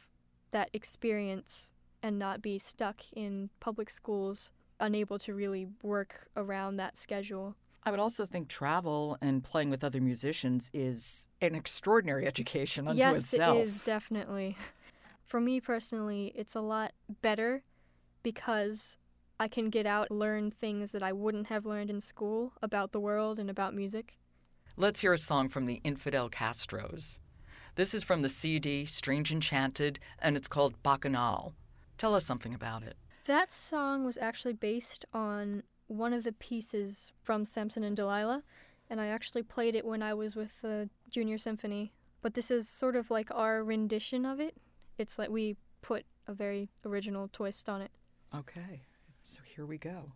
that 0.50 0.68
experience 0.74 1.72
and 2.02 2.18
not 2.18 2.42
be 2.42 2.58
stuck 2.58 3.00
in 3.14 3.48
public 3.60 3.88
schools 3.88 4.50
unable 4.80 5.18
to 5.20 5.32
really 5.32 5.68
work 5.82 6.28
around 6.36 6.76
that 6.76 6.98
schedule. 6.98 7.54
I 7.84 7.90
would 7.90 8.00
also 8.00 8.26
think 8.26 8.48
travel 8.48 9.16
and 9.20 9.42
playing 9.42 9.70
with 9.70 9.82
other 9.82 10.00
musicians 10.00 10.70
is 10.72 11.28
an 11.40 11.54
extraordinary 11.54 12.26
education 12.32 12.86
unto 12.86 12.98
yes, 12.98 13.18
itself. 13.18 13.58
it 13.58 13.62
is 13.62 13.84
definitely. 13.84 14.56
For 15.24 15.40
me 15.40 15.60
personally, 15.60 16.32
it's 16.34 16.54
a 16.54 16.60
lot 16.60 16.92
better 17.22 17.62
because 18.22 18.98
I 19.42 19.48
can 19.48 19.70
get 19.70 19.86
out, 19.86 20.12
learn 20.12 20.52
things 20.52 20.92
that 20.92 21.02
I 21.02 21.12
wouldn't 21.12 21.48
have 21.48 21.66
learned 21.66 21.90
in 21.90 22.00
school 22.00 22.52
about 22.62 22.92
the 22.92 23.00
world 23.00 23.40
and 23.40 23.50
about 23.50 23.74
music. 23.74 24.16
Let's 24.76 25.00
hear 25.00 25.12
a 25.12 25.18
song 25.18 25.48
from 25.48 25.66
the 25.66 25.80
Infidel 25.82 26.30
Castros. 26.30 27.18
This 27.74 27.92
is 27.92 28.04
from 28.04 28.22
the 28.22 28.28
CD 28.28 28.84
Strange 28.84 29.32
Enchanted, 29.32 29.98
and 30.20 30.36
it's 30.36 30.46
called 30.46 30.80
Bacchanal. 30.84 31.54
Tell 31.98 32.14
us 32.14 32.24
something 32.24 32.54
about 32.54 32.84
it. 32.84 32.94
That 33.24 33.50
song 33.50 34.04
was 34.04 34.16
actually 34.16 34.52
based 34.52 35.04
on 35.12 35.64
one 35.88 36.12
of 36.12 36.22
the 36.22 36.30
pieces 36.30 37.12
from 37.24 37.44
Samson 37.44 37.82
and 37.82 37.96
Delilah, 37.96 38.44
and 38.88 39.00
I 39.00 39.08
actually 39.08 39.42
played 39.42 39.74
it 39.74 39.84
when 39.84 40.04
I 40.04 40.14
was 40.14 40.36
with 40.36 40.52
the 40.62 40.88
Junior 41.10 41.36
Symphony. 41.36 41.92
But 42.20 42.34
this 42.34 42.48
is 42.48 42.68
sort 42.68 42.94
of 42.94 43.10
like 43.10 43.28
our 43.32 43.64
rendition 43.64 44.24
of 44.24 44.38
it. 44.38 44.56
It's 44.98 45.18
like 45.18 45.30
we 45.30 45.56
put 45.80 46.04
a 46.28 46.32
very 46.32 46.68
original 46.86 47.28
twist 47.32 47.68
on 47.68 47.82
it. 47.82 47.90
Okay, 48.32 48.82
so 49.22 49.40
here 49.54 49.66
we 49.66 49.78
go. 49.78 50.12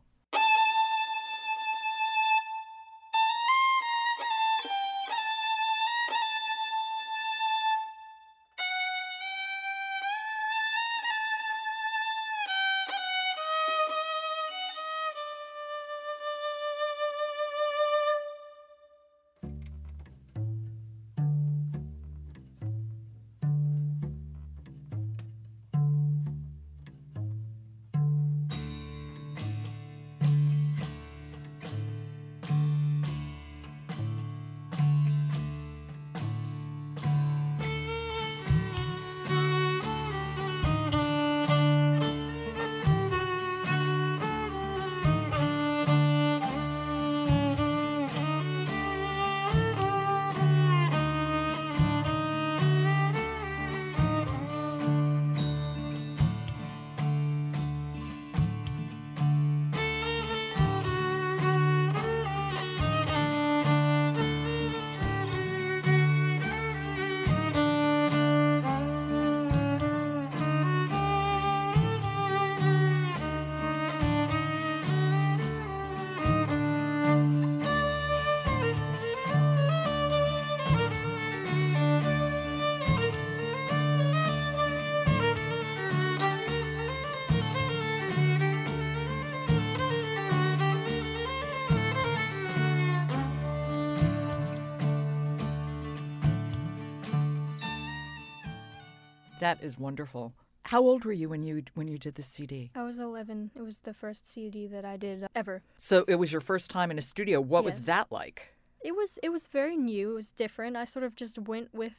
That 99.41 99.63
is 99.63 99.79
wonderful. 99.79 100.33
How 100.65 100.81
old 100.81 101.05
were 101.05 101.13
you 101.13 101.29
when 101.29 101.43
you 101.43 101.63
when 101.75 101.89
you 101.89 101.99
did 101.99 102.15
the 102.15 102.23
CD? 102.23 102.71
I 102.75 102.83
was 102.83 102.99
11. 102.99 103.53
It 103.55 103.63
was 103.63 103.81
the 103.81 103.95
first 103.95 104.27
CD 104.27 104.67
that 104.67 104.85
I 104.85 104.97
did 104.97 105.27
ever. 105.35 105.63
So 105.79 106.05
it 106.09 106.17
was 106.17 106.33
your 106.33 106.41
first 106.41 106.71
time 106.71 106.91
in 106.91 106.99
a 106.99 107.03
studio. 107.03 107.41
What 107.41 107.65
was 107.65 107.83
that 107.83 108.11
like? 108.11 108.55
It 108.83 108.97
was 108.97 109.19
it 109.23 109.29
was 109.29 109.47
very 109.47 109.77
new. 109.77 110.13
It 110.13 110.15
was 110.15 110.33
different. 110.33 110.77
I 110.77 110.85
sort 110.85 111.05
of 111.05 111.15
just 111.15 111.39
went 111.39 111.73
with 111.75 111.93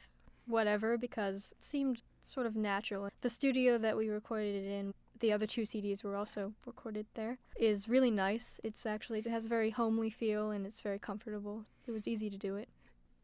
whatever 0.48 0.98
because 0.98 1.54
it 1.58 1.64
seemed 1.64 2.02
sort 2.26 2.46
of 2.46 2.56
natural. 2.56 3.10
The 3.22 3.30
studio 3.30 3.78
that 3.78 3.96
we 3.96 4.10
recorded 4.10 4.56
it 4.56 4.68
in, 4.68 4.94
the 5.20 5.32
other 5.32 5.48
two 5.48 5.62
CDs 5.62 6.04
were 6.04 6.16
also 6.16 6.54
recorded 6.66 7.06
there, 7.14 7.38
is 7.58 7.88
really 7.88 8.12
nice. 8.12 8.60
It's 8.64 8.86
actually 8.86 9.20
it 9.20 9.28
has 9.28 9.46
a 9.46 9.50
very 9.50 9.70
homely 9.70 10.10
feel 10.10 10.52
and 10.52 10.66
it's 10.66 10.82
very 10.82 11.00
comfortable. 11.00 11.66
It 11.88 11.92
was 11.92 12.08
easy 12.08 12.30
to 12.30 12.38
do 12.38 12.56
it. 12.58 12.68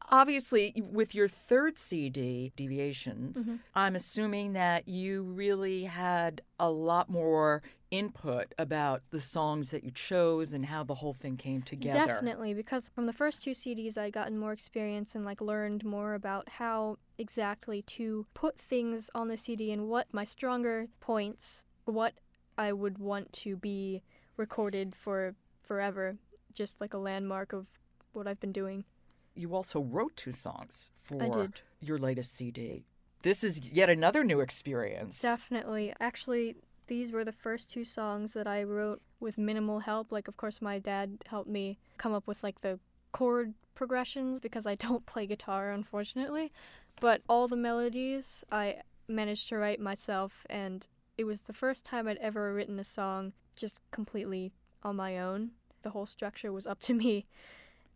Obviously, 0.10 0.74
with 0.77 1.15
your 1.15 1.27
third 1.27 1.77
CD, 1.79 2.51
Deviations, 2.55 3.45
Mhm. 3.45 3.60
I'm 3.74 3.95
assuming 3.95 4.53
that 4.53 4.88
you 4.88 5.24
really 5.24 5.86
had 5.86 6.41
a 6.60 6.69
lot 6.69 7.10
more 7.10 7.63
input 7.89 8.53
about 8.57 9.03
the 9.12 9.19
songs 9.19 9.69
that 9.72 9.83
you 9.83 9.91
chose 9.91 10.53
and 10.53 10.65
how 10.65 10.83
the 10.83 10.95
whole 10.95 11.13
thing 11.13 11.38
came 11.38 11.62
together. 11.62 12.07
Definitely, 12.07 12.53
because 12.53 12.89
from 12.89 13.05
the 13.05 13.13
first 13.13 13.43
two 13.43 13.53
CDs, 13.53 13.98
I'd 13.98 14.13
gotten 14.13 14.38
more 14.38 14.51
experience 14.51 15.15
and 15.15 15.25
like 15.25 15.41
learned 15.41 15.86
more 15.86 16.15
about 16.15 16.50
how 16.50 16.98
exactly 17.17 17.81
to 17.83 18.25
put 18.33 18.57
things 18.60 19.10
on 19.13 19.27
the 19.27 19.38
CD 19.38 19.72
and 19.72 19.88
what 19.89 20.12
my 20.13 20.24
stronger 20.24 20.88
points, 21.00 21.65
what 21.86 22.15
I 22.57 22.74
would 22.74 22.98
want 22.98 23.31
to 23.33 23.55
be 23.55 24.01
recorded 24.38 24.95
for 24.95 25.36
forever, 25.62 26.17
just 26.53 26.81
like 26.81 26.93
a 26.93 26.98
landmark 26.98 27.53
of 27.53 27.67
what 28.13 28.27
I've 28.27 28.39
been 28.39 28.51
doing. 28.51 28.86
You 29.35 29.55
also 29.55 29.81
wrote 29.81 30.15
two 30.15 30.31
songs 30.31 30.91
for 31.01 31.49
your 31.79 31.97
latest 31.97 32.35
CD. 32.35 32.85
This 33.23 33.43
is 33.43 33.71
yet 33.71 33.89
another 33.89 34.23
new 34.23 34.41
experience. 34.41 35.21
Definitely. 35.21 35.93
Actually, 35.99 36.55
these 36.87 37.11
were 37.11 37.23
the 37.23 37.31
first 37.31 37.69
two 37.69 37.85
songs 37.85 38.33
that 38.33 38.47
I 38.47 38.63
wrote 38.63 39.01
with 39.19 39.37
minimal 39.37 39.79
help. 39.79 40.11
Like, 40.11 40.27
of 40.27 40.37
course, 40.37 40.61
my 40.61 40.77
dad 40.79 41.19
helped 41.27 41.49
me 41.49 41.77
come 41.97 42.13
up 42.13 42.27
with 42.27 42.43
like 42.43 42.61
the 42.61 42.79
chord 43.11 43.53
progressions 43.75 44.39
because 44.39 44.67
I 44.67 44.75
don't 44.85 45.05
play 45.05 45.25
guitar, 45.25 45.71
unfortunately. 45.71 46.51
But 46.99 47.21
all 47.27 47.47
the 47.47 47.55
melodies 47.55 48.43
I 48.51 48.81
managed 49.07 49.49
to 49.49 49.57
write 49.57 49.79
myself, 49.79 50.45
and 50.49 50.85
it 51.17 51.23
was 51.23 51.41
the 51.41 51.53
first 51.53 51.85
time 51.85 52.07
I'd 52.07 52.17
ever 52.17 52.53
written 52.53 52.79
a 52.79 52.83
song 52.83 53.33
just 53.55 53.79
completely 53.91 54.51
on 54.83 54.95
my 54.95 55.17
own. 55.17 55.51
The 55.81 55.91
whole 55.91 56.05
structure 56.05 56.51
was 56.51 56.67
up 56.67 56.79
to 56.81 56.93
me. 56.93 57.25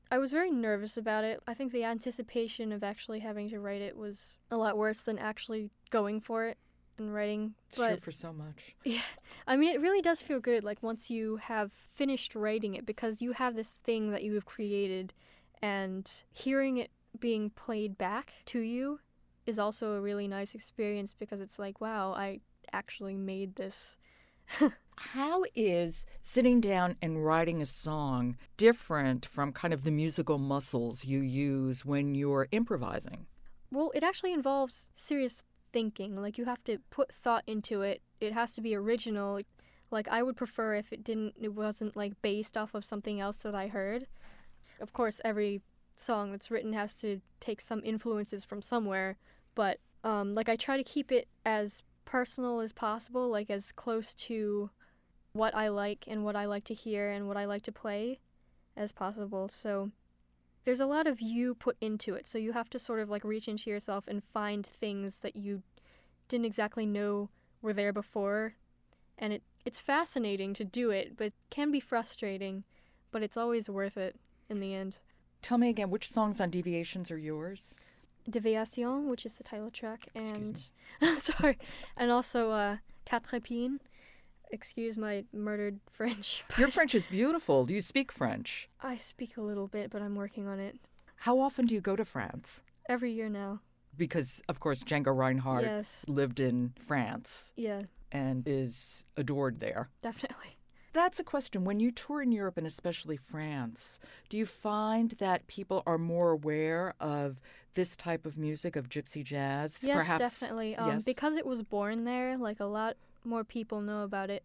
I 0.09 0.17
was 0.17 0.31
very 0.31 0.51
nervous 0.51 0.97
about 0.97 1.23
it. 1.23 1.41
I 1.47 1.53
think 1.53 1.71
the 1.71 1.83
anticipation 1.83 2.71
of 2.71 2.83
actually 2.83 3.19
having 3.19 3.49
to 3.49 3.59
write 3.59 3.81
it 3.81 3.97
was 3.97 4.37
a 4.51 4.57
lot 4.57 4.77
worse 4.77 4.99
than 4.99 5.17
actually 5.17 5.69
going 5.89 6.21
for 6.21 6.45
it 6.45 6.57
and 6.97 7.13
writing. 7.13 7.53
It's 7.67 7.77
but 7.77 7.87
true 7.87 7.97
for 7.97 8.11
so 8.11 8.33
much. 8.33 8.75
yeah, 8.85 9.01
I 9.45 9.57
mean, 9.57 9.73
it 9.73 9.81
really 9.81 10.01
does 10.01 10.21
feel 10.21 10.39
good. 10.39 10.63
Like 10.63 10.81
once 10.81 11.09
you 11.09 11.37
have 11.37 11.71
finished 11.93 12.35
writing 12.35 12.75
it, 12.75 12.85
because 12.85 13.21
you 13.21 13.33
have 13.33 13.55
this 13.55 13.79
thing 13.83 14.11
that 14.11 14.23
you 14.23 14.33
have 14.35 14.45
created, 14.45 15.13
and 15.61 16.09
hearing 16.31 16.77
it 16.77 16.91
being 17.19 17.49
played 17.49 17.97
back 17.97 18.33
to 18.45 18.59
you 18.59 18.99
is 19.45 19.57
also 19.59 19.93
a 19.93 20.01
really 20.01 20.27
nice 20.27 20.55
experience 20.55 21.13
because 21.17 21.41
it's 21.41 21.57
like, 21.57 21.81
wow, 21.81 22.13
I 22.13 22.41
actually 22.73 23.15
made 23.15 23.55
this. 23.55 23.95
How 24.97 25.43
is 25.55 26.05
sitting 26.21 26.59
down 26.59 26.95
and 27.01 27.23
writing 27.23 27.61
a 27.61 27.65
song 27.65 28.35
different 28.57 29.25
from 29.25 29.53
kind 29.53 29.73
of 29.73 29.83
the 29.83 29.91
musical 29.91 30.39
muscles 30.39 31.05
you 31.05 31.19
use 31.19 31.85
when 31.85 32.15
you're 32.15 32.47
improvising? 32.51 33.27
Well, 33.71 33.91
it 33.93 34.03
actually 34.03 34.33
involves 34.33 34.89
serious 34.95 35.43
thinking. 35.71 36.15
Like 36.19 36.37
you 36.37 36.45
have 36.45 36.63
to 36.63 36.79
put 36.89 37.13
thought 37.13 37.43
into 37.45 37.81
it. 37.83 38.01
It 38.19 38.33
has 38.33 38.55
to 38.55 38.61
be 38.61 38.73
original. 38.75 39.39
Like 39.91 40.07
I 40.07 40.23
would 40.23 40.35
prefer 40.35 40.75
if 40.75 40.91
it 40.91 41.03
didn't 41.03 41.35
it 41.39 41.53
wasn't 41.53 41.95
like 41.95 42.19
based 42.21 42.57
off 42.57 42.73
of 42.73 42.83
something 42.83 43.19
else 43.19 43.37
that 43.37 43.55
I 43.55 43.67
heard. 43.67 44.07
Of 44.79 44.93
course, 44.93 45.21
every 45.23 45.61
song 45.95 46.31
that's 46.31 46.51
written 46.51 46.73
has 46.73 46.95
to 46.95 47.21
take 47.39 47.61
some 47.61 47.81
influences 47.83 48.45
from 48.45 48.61
somewhere, 48.61 49.17
but 49.55 49.79
um, 50.03 50.33
like 50.33 50.49
I 50.49 50.55
try 50.55 50.77
to 50.77 50.83
keep 50.83 51.11
it 51.11 51.27
as 51.45 51.83
personal 52.07 52.61
as 52.61 52.73
possible, 52.73 53.29
like 53.29 53.51
as 53.51 53.71
close 53.71 54.15
to 54.15 54.71
what 55.33 55.53
I 55.53 55.67
like 55.67 56.05
and 56.07 56.23
what 56.23 56.35
I 56.35 56.45
like 56.45 56.63
to 56.65 56.73
hear 56.73 57.11
and 57.11 57.27
what 57.27 57.37
I 57.37 57.45
like 57.45 57.61
to 57.63 57.71
play 57.71 58.19
as 58.75 58.91
possible. 58.91 59.49
So 59.49 59.91
there's 60.63 60.79
a 60.79 60.85
lot 60.87 61.05
of 61.05 61.21
you 61.21 61.53
put 61.53 61.77
into 61.81 62.15
it. 62.15 62.25
So 62.25 62.37
you 62.37 62.53
have 62.53 62.69
to 62.71 62.79
sort 62.79 63.01
of 63.01 63.09
like 63.09 63.23
reach 63.23 63.47
into 63.47 63.69
yourself 63.69 64.07
and 64.07 64.23
find 64.23 64.65
things 64.65 65.15
that 65.17 65.35
you 65.35 65.61
didn't 66.29 66.45
exactly 66.45 66.85
know 66.85 67.29
were 67.61 67.73
there 67.73 67.93
before. 67.93 68.55
And 69.17 69.33
it 69.33 69.43
it's 69.65 69.79
fascinating 69.79 70.53
to 70.53 70.63
do 70.63 70.91
it, 70.91 71.17
but 71.17 71.27
it 71.27 71.33
can 71.49 71.71
be 71.71 71.81
frustrating, 71.81 72.63
but 73.11 73.21
it's 73.21 73.35
always 73.35 73.69
worth 73.69 73.97
it 73.97 74.15
in 74.49 74.61
the 74.61 74.73
end. 74.73 74.95
Tell 75.41 75.57
me 75.57 75.67
again, 75.67 75.89
which 75.89 76.09
songs 76.09 76.39
on 76.39 76.49
Deviations 76.49 77.11
are 77.11 77.17
yours? 77.17 77.75
Deviation, 78.29 79.09
which 79.09 79.25
is 79.25 79.35
the 79.35 79.43
title 79.43 79.71
track, 79.71 80.05
Excuse 80.13 80.71
and 81.01 81.19
sorry, 81.21 81.57
and 81.95 82.11
also 82.11 82.51
uh, 82.51 82.77
Quatre 83.05 83.39
Épines. 83.39 83.79
Excuse 84.51 84.97
my 84.97 85.25
murdered 85.33 85.79
French. 85.89 86.43
Your 86.57 86.69
French 86.69 86.95
is 86.95 87.07
beautiful. 87.07 87.65
Do 87.65 87.73
you 87.73 87.81
speak 87.81 88.11
French? 88.11 88.69
I 88.81 88.97
speak 88.97 89.37
a 89.37 89.41
little 89.41 89.67
bit, 89.67 89.89
but 89.91 90.01
I'm 90.01 90.15
working 90.15 90.47
on 90.47 90.59
it. 90.59 90.75
How 91.17 91.39
often 91.39 91.65
do 91.65 91.75
you 91.75 91.81
go 91.81 91.95
to 91.95 92.05
France? 92.05 92.61
Every 92.87 93.11
year 93.11 93.27
now. 93.29 93.59
Because, 93.97 94.41
of 94.47 94.59
course, 94.59 94.83
Django 94.83 95.15
Reinhardt 95.15 95.63
Yes. 95.63 96.05
lived 96.07 96.39
in 96.39 96.73
France 96.79 97.51
Yeah, 97.55 97.83
and 98.11 98.47
is 98.47 99.05
adored 99.17 99.59
there. 99.59 99.89
definitely. 100.01 100.57
That's 100.93 101.19
a 101.19 101.23
question. 101.23 101.63
When 101.63 101.79
you 101.79 101.91
tour 101.91 102.21
in 102.23 102.31
Europe 102.31 102.57
and 102.57 102.65
especially 102.65 103.17
France, 103.17 103.99
do 104.29 104.37
you 104.37 104.45
find 104.47 105.11
that 105.19 105.45
people 105.47 105.83
are 105.85 105.97
more 105.99 106.31
aware 106.31 106.93
of 106.99 107.39
this 107.77 107.95
type 107.95 108.25
of 108.25 108.37
music, 108.37 108.75
of 108.75 108.89
gypsy 108.89 109.23
jazz? 109.23 109.77
Yes, 109.81 109.95
Perhaps, 109.95 110.19
definitely. 110.19 110.75
Um, 110.75 110.89
yes? 110.89 111.05
Because 111.05 111.35
it 111.35 111.45
was 111.45 111.61
born 111.61 112.03
there, 112.03 112.35
like 112.37 112.59
a 112.59 112.65
lot 112.65 112.97
more 113.23 113.43
people 113.43 113.81
know 113.81 114.03
about 114.03 114.29
it 114.29 114.43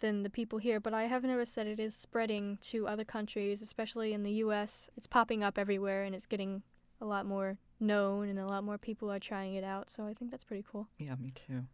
than 0.00 0.22
the 0.22 0.30
people 0.30 0.58
here. 0.58 0.78
But 0.78 0.92
I 0.92 1.04
have 1.04 1.24
noticed 1.24 1.56
that 1.56 1.66
it 1.66 1.80
is 1.80 1.96
spreading 1.96 2.58
to 2.64 2.86
other 2.86 3.04
countries, 3.04 3.62
especially 3.62 4.12
in 4.12 4.22
the 4.22 4.32
U.S. 4.32 4.90
It's 4.96 5.06
popping 5.06 5.42
up 5.42 5.58
everywhere, 5.58 6.04
and 6.04 6.14
it's 6.14 6.26
getting 6.26 6.62
a 7.00 7.06
lot 7.06 7.26
more 7.26 7.56
known, 7.80 8.28
and 8.28 8.38
a 8.38 8.46
lot 8.46 8.62
more 8.62 8.76
people 8.76 9.10
are 9.10 9.18
trying 9.18 9.54
it 9.54 9.64
out. 9.64 9.90
So 9.90 10.06
I 10.06 10.12
think 10.12 10.30
that's 10.30 10.44
pretty 10.44 10.64
cool. 10.70 10.86
Yeah, 10.98 11.14
me 11.16 11.32
too. 11.32 11.64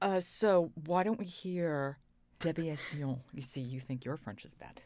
Uh, 0.00 0.20
so 0.20 0.70
why 0.86 1.02
don't 1.02 1.18
we 1.18 1.26
hear 1.26 1.98
Deviation? 2.38 3.20
You 3.32 3.42
see, 3.42 3.60
you 3.60 3.80
think 3.80 4.04
your 4.04 4.16
French 4.16 4.44
is 4.44 4.54
bad. 4.54 4.80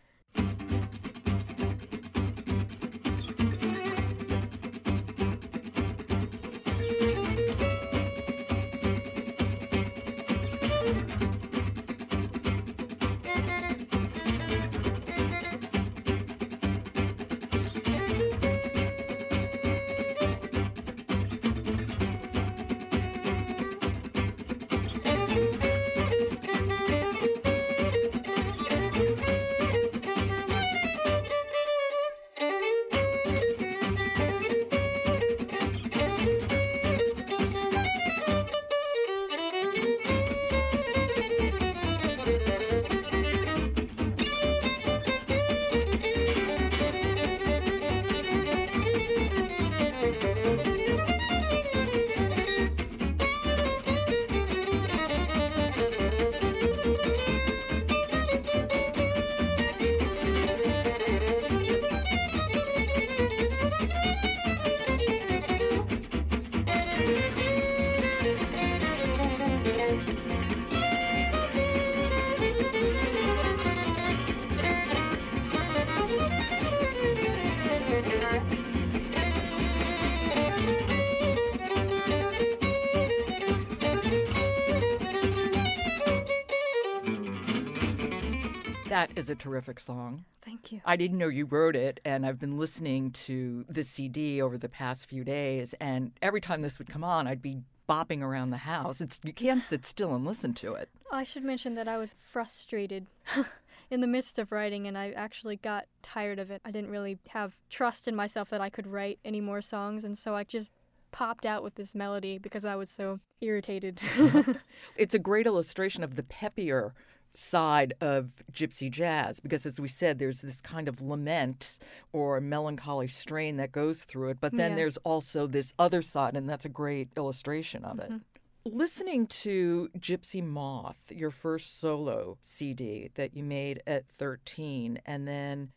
Is 89.18 89.28
a 89.28 89.35
terrific 89.35 89.81
song. 89.81 90.24
Thank 90.42 90.72
you. 90.72 90.81
I 90.85 90.96
didn't 90.96 91.18
know 91.18 91.28
you 91.28 91.44
wrote 91.44 91.76
it, 91.76 92.00
and 92.04 92.24
I've 92.24 92.38
been 92.38 92.57
listening 92.57 93.11
to 93.11 93.64
the 93.68 93.83
CD 93.83 94.40
over 94.40 94.57
the 94.57 94.68
past 94.68 95.07
few 95.07 95.24
days, 95.24 95.74
and 95.81 96.12
every 96.22 96.40
time 96.40 96.62
this 96.62 96.78
would 96.78 96.88
come 96.88 97.04
on, 97.04 97.26
I'd 97.26 97.42
be 97.42 97.59
bopping 97.88 98.22
around 98.22 98.50
the 98.50 98.59
house. 98.59 99.00
It's 99.00 99.20
you 99.24 99.33
can't 99.33 99.64
sit 99.64 99.85
still 99.85 100.14
and 100.14 100.24
listen 100.24 100.54
to 100.54 100.74
it. 100.74 100.88
I 101.11 101.24
should 101.24 101.42
mention 101.42 101.74
that 101.74 101.88
I 101.88 101.98
was 101.98 102.14
frustrated 102.31 103.07
in 103.90 104.00
the 104.00 104.07
midst 104.07 104.38
of 104.38 104.52
writing, 104.52 104.87
and 104.87 104.96
I 104.96 105.11
actually 105.11 105.57
got 105.57 105.87
tired 106.02 106.38
of 106.38 106.50
it. 106.50 106.62
I 106.64 106.70
didn't 106.70 106.90
really 106.90 107.18
have 107.28 107.57
trust 107.68 108.07
in 108.07 108.14
myself 108.14 108.48
that 108.50 108.61
I 108.61 108.70
could 108.70 108.87
write 108.87 109.18
any 109.24 109.40
more 109.40 109.61
songs, 109.61 110.04
and 110.04 110.16
so 110.16 110.35
I 110.35 110.44
just 110.44 110.72
popped 111.11 111.44
out 111.44 111.62
with 111.62 111.74
this 111.74 111.94
melody 111.94 112.38
because 112.38 112.64
I 112.64 112.76
was 112.76 112.88
so 112.88 113.20
irritated. 113.40 114.00
It's 114.96 115.14
a 115.14 115.18
great 115.18 115.46
illustration 115.46 116.02
of 116.02 116.16
the 116.16 116.22
peppier 116.22 116.92
side 117.34 117.94
of 118.00 118.32
gypsy 118.52 118.90
jazz 118.90 119.38
because 119.38 119.64
as 119.64 119.78
we 119.78 119.86
said 119.88 120.18
there's 120.18 120.40
this 120.40 120.60
kind 120.60 120.88
of 120.88 121.00
lament 121.00 121.78
or 122.12 122.40
melancholy 122.40 123.06
strain 123.06 123.56
that 123.56 123.70
goes 123.70 124.02
through 124.04 124.30
it 124.30 124.38
but 124.40 124.50
then 124.52 124.70
Yeah. 124.72 124.76
there's 124.76 124.96
also 124.98 125.46
this 125.46 125.72
other 125.78 126.02
side 126.02 126.36
and 126.36 126.48
that's 126.48 126.64
a 126.64 126.68
great 126.70 127.10
illustration 127.16 127.84
of 127.84 127.98
it. 128.00 128.10
Mm-hmm. 128.10 128.76
Listening 128.76 129.26
to 129.28 129.88
gypsy 129.98 130.42
moth 130.44 130.98
your 131.10 131.30
first 131.30 131.78
solo 131.78 132.38
cd 132.40 133.10
that 133.14 133.34
you 133.36 133.44
made 133.44 133.82
at 133.86 134.08
13 134.08 135.00
and 135.06 135.28
then 135.28 135.70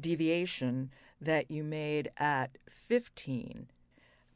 deviation 0.00 0.90
that 1.20 1.50
you 1.50 1.62
made 1.64 2.10
at 2.16 2.56
15 2.68 3.66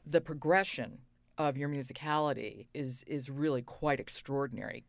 the 0.05 0.21
progression 0.21 0.99
of 1.37 1.57
your 1.57 1.67
musicality 1.69 2.67
is 2.73 3.03
is 3.07 3.29
really 3.29 3.61
quite 3.61 3.99
extraordinary 3.99 4.83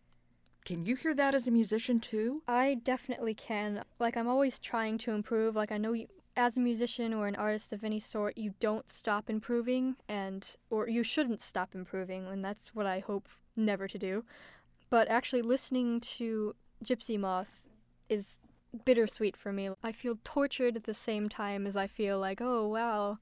can 0.66 0.84
you 0.84 0.96
hear 0.96 1.14
that 1.14 1.34
as 1.34 1.46
a 1.46 1.52
musician 1.52 2.00
too? 2.00 2.42
I 2.48 2.74
definitely 2.74 3.34
can. 3.34 3.84
Like, 4.00 4.16
I'm 4.16 4.26
always 4.26 4.58
trying 4.58 4.98
to 4.98 5.12
improve. 5.12 5.54
Like, 5.54 5.70
I 5.70 5.78
know 5.78 5.92
you, 5.92 6.08
as 6.36 6.56
a 6.56 6.60
musician 6.60 7.14
or 7.14 7.28
an 7.28 7.36
artist 7.36 7.72
of 7.72 7.84
any 7.84 8.00
sort, 8.00 8.36
you 8.36 8.52
don't 8.58 8.90
stop 8.90 9.30
improving, 9.30 9.94
and 10.08 10.44
or 10.68 10.88
you 10.88 11.04
shouldn't 11.04 11.40
stop 11.40 11.74
improving, 11.74 12.26
and 12.26 12.44
that's 12.44 12.74
what 12.74 12.84
I 12.84 12.98
hope 12.98 13.28
never 13.54 13.86
to 13.86 13.96
do. 13.96 14.24
But 14.90 15.08
actually, 15.08 15.42
listening 15.42 16.00
to 16.18 16.56
Gypsy 16.84 17.18
Moth 17.18 17.68
is 18.08 18.40
bittersweet 18.84 19.36
for 19.36 19.52
me. 19.52 19.70
I 19.84 19.92
feel 19.92 20.18
tortured 20.24 20.74
at 20.74 20.84
the 20.84 20.94
same 20.94 21.28
time 21.28 21.64
as 21.66 21.76
I 21.76 21.86
feel 21.86 22.18
like, 22.18 22.40
oh 22.40 22.66
wow, 22.66 23.18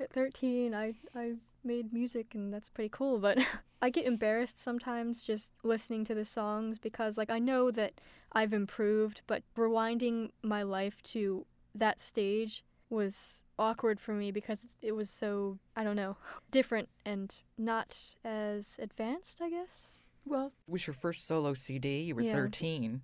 at 0.00 0.12
13 0.12 0.74
I 0.74 0.94
I 1.14 1.34
made 1.64 1.92
music 1.92 2.34
and 2.34 2.52
that's 2.52 2.68
pretty 2.68 2.90
cool, 2.90 3.18
but 3.18 3.38
I 3.80 3.90
get 3.90 4.06
embarrassed 4.06 4.58
sometimes 4.58 5.22
just 5.22 5.52
listening 5.62 6.04
to 6.06 6.14
the 6.14 6.24
songs 6.24 6.78
because 6.78 7.16
like 7.16 7.30
I 7.30 7.38
know 7.38 7.70
that 7.70 8.00
I've 8.32 8.52
improved, 8.52 9.22
but 9.26 9.42
rewinding 9.56 10.30
my 10.42 10.62
life 10.62 11.02
to 11.04 11.46
that 11.74 12.00
stage 12.00 12.64
was 12.90 13.42
awkward 13.58 14.00
for 14.00 14.14
me 14.14 14.30
because 14.30 14.60
it 14.82 14.92
was 14.92 15.10
so, 15.10 15.58
I 15.76 15.84
don't 15.84 15.96
know, 15.96 16.16
different 16.50 16.88
and 17.04 17.34
not 17.56 17.96
as 18.24 18.76
advanced, 18.80 19.40
I 19.40 19.50
guess. 19.50 19.88
Well, 20.24 20.52
it 20.66 20.72
was 20.72 20.86
your 20.86 20.94
first 20.94 21.26
solo 21.26 21.54
CD. 21.54 22.02
You 22.02 22.14
were 22.14 22.22
Yeah. 22.22 22.32
13. 22.32 23.02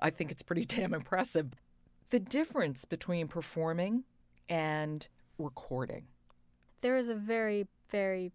I 0.00 0.10
think 0.10 0.30
it's 0.30 0.42
pretty 0.42 0.64
damn 0.64 0.94
impressive. 0.94 1.52
The 2.10 2.18
difference 2.18 2.84
between 2.84 3.28
performing 3.28 4.04
and 4.48 5.06
recording. 5.38 6.06
There 6.80 6.96
is 6.96 7.08
a 7.08 7.14
very, 7.14 7.66
very 7.90 8.32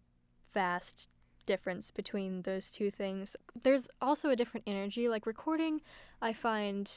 vast 0.53 1.07
difference 1.49 1.89
between 1.89 2.43
those 2.43 2.69
two 2.69 2.91
things. 2.91 3.35
There's 3.63 3.87
also 3.99 4.29
a 4.29 4.35
different 4.35 4.67
energy. 4.67 5.09
Like 5.09 5.25
recording, 5.25 5.81
I 6.21 6.31
find, 6.31 6.91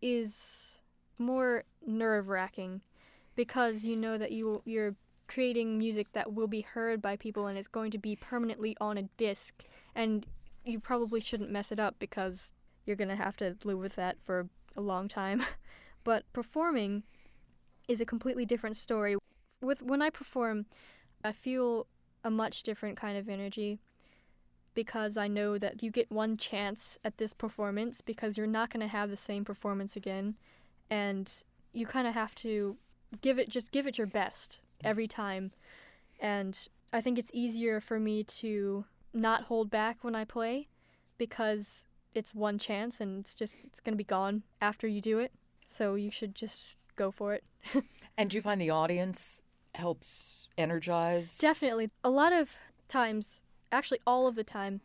is 0.00 0.78
more 1.18 1.64
nerve 1.86 2.28
wracking 2.28 2.80
because 3.36 3.84
you 3.84 3.96
know 3.96 4.16
that 4.16 4.32
you 4.32 4.62
you're 4.64 4.94
creating 5.28 5.76
music 5.76 6.06
that 6.14 6.32
will 6.32 6.46
be 6.46 6.62
heard 6.62 7.02
by 7.02 7.14
people 7.14 7.46
and 7.46 7.58
is 7.58 7.68
going 7.68 7.90
to 7.90 7.98
be 7.98 8.16
permanently 8.16 8.74
on 8.80 8.96
a 8.96 9.02
disc 9.18 9.64
and 9.94 10.26
you 10.64 10.80
probably 10.80 11.20
shouldn't 11.20 11.50
mess 11.50 11.70
it 11.70 11.78
up 11.78 11.94
because 11.98 12.54
you're 12.86 12.96
going 12.96 13.16
to 13.16 13.22
have 13.26 13.36
to 13.36 13.54
live 13.64 13.78
with 13.78 13.96
that 13.96 14.16
for 14.24 14.48
a 14.78 14.80
long 14.80 15.08
time. 15.08 15.44
but 16.04 16.24
performing 16.32 17.02
is 17.86 18.00
a 18.00 18.06
completely 18.06 18.46
different 18.46 18.78
story. 18.78 19.16
With 19.60 19.82
when 19.82 20.00
I 20.00 20.08
perform, 20.08 20.64
I 21.22 21.32
feel 21.32 21.86
a 22.24 22.30
much 22.30 22.62
different 22.62 22.96
kind 22.96 23.18
of 23.18 23.28
energy 23.28 23.78
because 24.74 25.16
I 25.16 25.28
know 25.28 25.58
that 25.58 25.82
you 25.82 25.90
get 25.90 26.10
one 26.10 26.36
chance 26.36 26.98
at 27.04 27.18
this 27.18 27.32
performance 27.32 28.00
because 28.00 28.36
you're 28.36 28.46
not 28.46 28.70
going 28.70 28.80
to 28.80 28.88
have 28.88 29.10
the 29.10 29.16
same 29.16 29.44
performance 29.44 29.96
again 29.96 30.36
and 30.90 31.30
you 31.72 31.86
kind 31.86 32.06
of 32.06 32.14
have 32.14 32.34
to 32.36 32.76
give 33.20 33.38
it 33.38 33.48
just 33.48 33.72
give 33.72 33.86
it 33.86 33.98
your 33.98 34.06
best 34.06 34.60
every 34.84 35.08
time 35.08 35.52
and 36.20 36.68
I 36.92 37.00
think 37.00 37.18
it's 37.18 37.30
easier 37.32 37.80
for 37.80 37.98
me 37.98 38.24
to 38.24 38.84
not 39.12 39.44
hold 39.44 39.70
back 39.70 39.98
when 40.02 40.14
I 40.14 40.24
play 40.24 40.68
because 41.18 41.84
it's 42.14 42.34
one 42.34 42.58
chance 42.58 43.00
and 43.00 43.20
it's 43.20 43.34
just 43.34 43.56
it's 43.64 43.80
going 43.80 43.94
to 43.94 43.98
be 43.98 44.04
gone 44.04 44.42
after 44.60 44.86
you 44.86 45.00
do 45.00 45.18
it 45.18 45.32
so 45.66 45.94
you 45.94 46.10
should 46.10 46.34
just 46.34 46.76
go 46.96 47.10
for 47.10 47.34
it 47.34 47.44
And 48.20 48.28
do 48.28 48.36
you 48.36 48.42
find 48.42 48.60
the 48.60 48.68
audience 48.68 49.40
helps 49.74 50.48
energize? 50.58 51.38
Definitely. 51.38 51.88
A 52.04 52.10
lot 52.10 52.34
of 52.34 52.54
times, 52.86 53.40
actually, 53.72 54.00
all 54.06 54.26
of 54.26 54.34
the 54.34 54.44
time, 54.44 54.80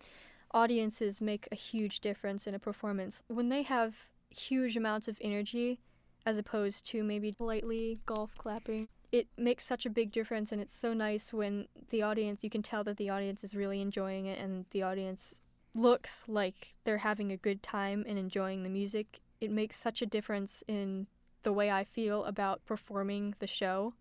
audiences 0.52 1.21
make 1.21 1.48
a 1.52 1.56
huge 1.56 2.00
difference 2.00 2.48
in 2.48 2.56
a 2.56 2.60
performance. 2.60 3.21
When 3.28 3.50
they 3.50 3.63
have 3.63 3.95
huge 4.30 4.78
amounts 4.78 5.08
of 5.08 5.17
energy, 5.21 5.80
as 6.26 6.38
opposed 6.38 6.86
to 6.88 7.04
maybe 7.04 7.36
lightly 7.39 8.00
golf 8.06 8.32
clapping, 8.38 8.88
it 9.12 9.28
makes 9.38 9.65
such 9.65 9.86
a 9.86 9.89
big 9.89 10.12
difference. 10.12 10.52
And 10.52 10.62
it's 10.62 10.76
so 10.76 10.93
nice 10.93 11.32
when 11.32 11.67
the 11.89 12.02
audience, 12.02 12.43
you 12.43 12.50
can 12.50 12.63
tell 12.63 12.84
that 12.84 12.98
the 12.98 13.10
audience 13.10 13.43
is 13.43 13.56
really 13.56 13.82
enjoying 13.82 14.26
it 14.26 14.39
and 14.39 14.65
the 14.71 14.84
audience 14.84 15.34
looks 15.74 16.24
like 16.28 16.74
they're 16.84 17.00
having 17.00 17.32
a 17.32 17.38
good 17.38 17.62
time 17.62 18.04
and 18.08 18.17
enjoying 18.17 18.63
the 18.63 18.69
music. 18.69 19.19
It 19.41 19.52
makes 19.52 19.78
such 19.78 20.02
a 20.02 20.06
difference 20.06 20.63
in 20.67 21.08
the 21.43 21.54
way 21.54 21.69
I 21.69 21.84
feel 21.84 22.24
about 22.26 22.65
performing 22.65 23.36
the 23.39 23.48
show. 23.48 23.93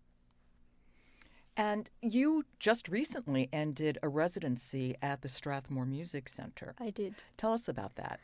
And 1.57 1.89
you 2.01 2.45
just 2.59 2.89
recently 2.89 3.49
ended 3.53 3.97
a 4.03 4.09
residency 4.09 4.95
at 5.01 5.21
the 5.21 5.29
Strathmore 5.29 5.85
Music 5.85 6.27
Center. 6.27 6.75
I 6.79 6.89
did. 6.89 7.15
Tell 7.37 7.53
us 7.53 7.67
about 7.67 7.95
that. 7.95 8.19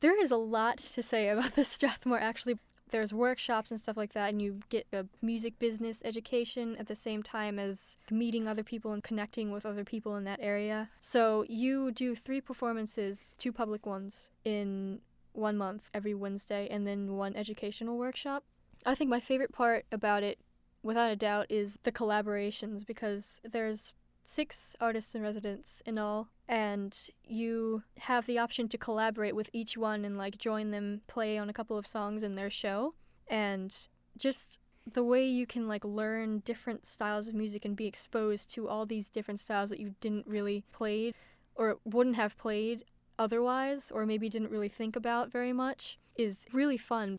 There 0.00 0.20
is 0.20 0.30
a 0.30 0.36
lot 0.36 0.78
to 0.78 1.02
say 1.02 1.28
about 1.28 1.54
the 1.56 1.64
Strathmore 1.64 2.20
actually. 2.20 2.58
There's 2.90 3.14
workshops 3.14 3.70
and 3.70 3.80
stuff 3.80 3.96
like 3.96 4.12
that, 4.12 4.28
and 4.28 4.42
you 4.42 4.60
get 4.68 4.86
a 4.92 5.06
music 5.22 5.58
business 5.58 6.02
education 6.04 6.76
at 6.78 6.88
the 6.88 6.94
same 6.94 7.22
time 7.22 7.58
as 7.58 7.96
meeting 8.10 8.46
other 8.46 8.62
people 8.62 8.92
and 8.92 9.02
connecting 9.02 9.50
with 9.50 9.64
other 9.64 9.82
people 9.82 10.14
in 10.16 10.24
that 10.24 10.40
area. 10.42 10.90
So 11.00 11.46
you 11.48 11.90
do 11.90 12.14
three 12.14 12.42
performances, 12.42 13.34
two 13.38 13.50
public 13.50 13.86
ones, 13.86 14.30
in 14.44 15.00
one 15.32 15.56
month 15.56 15.88
every 15.94 16.12
Wednesday, 16.12 16.68
and 16.70 16.86
then 16.86 17.16
one 17.16 17.34
educational 17.34 17.96
workshop. 17.96 18.44
I 18.84 18.94
think 18.94 19.08
my 19.08 19.20
favorite 19.20 19.52
part 19.52 19.86
about 19.90 20.22
it, 20.22 20.38
without 20.82 21.10
a 21.10 21.16
doubt, 21.16 21.46
is 21.48 21.78
the 21.82 21.92
collaborations 21.92 22.84
because 22.86 23.40
there's 23.44 23.92
six 24.24 24.76
artists 24.80 25.14
in 25.14 25.22
residence 25.22 25.82
in 25.84 25.98
all 25.98 26.28
and 26.48 27.08
you 27.24 27.82
have 27.98 28.26
the 28.26 28.38
option 28.38 28.68
to 28.68 28.78
collaborate 28.78 29.34
with 29.34 29.50
each 29.52 29.76
one 29.76 30.04
and 30.04 30.16
like 30.16 30.38
join 30.38 30.70
them 30.70 31.00
play 31.06 31.38
on 31.38 31.48
a 31.48 31.52
couple 31.52 31.76
of 31.78 31.86
songs 31.86 32.22
in 32.22 32.34
their 32.34 32.50
show. 32.50 32.94
And 33.28 33.74
just 34.18 34.58
the 34.92 35.02
way 35.02 35.26
you 35.26 35.46
can 35.46 35.68
like 35.68 35.84
learn 35.84 36.40
different 36.40 36.86
styles 36.86 37.28
of 37.28 37.34
music 37.34 37.64
and 37.64 37.76
be 37.76 37.86
exposed 37.86 38.50
to 38.54 38.68
all 38.68 38.84
these 38.84 39.08
different 39.08 39.40
styles 39.40 39.70
that 39.70 39.80
you 39.80 39.94
didn't 40.00 40.26
really 40.26 40.64
played 40.72 41.14
or 41.54 41.78
wouldn't 41.84 42.16
have 42.16 42.36
played 42.36 42.84
otherwise 43.18 43.90
or 43.90 44.04
maybe 44.04 44.28
didn't 44.28 44.50
really 44.50 44.68
think 44.68 44.96
about 44.96 45.30
very 45.30 45.52
much 45.52 45.98
is 46.16 46.46
really 46.52 46.76
fun. 46.76 47.18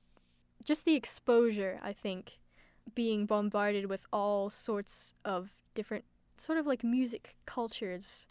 Just 0.64 0.86
the 0.86 0.96
exposure 0.96 1.80
i 1.84 1.92
think 1.92 2.40
being 2.96 3.26
bombarded 3.26 3.88
with 3.88 4.06
all 4.12 4.50
sorts 4.50 5.14
of 5.26 5.52
different 5.76 6.06
sort 6.38 6.58
of 6.58 6.68
like 6.68 6.84
music 6.84 7.36
cultures 7.46 8.28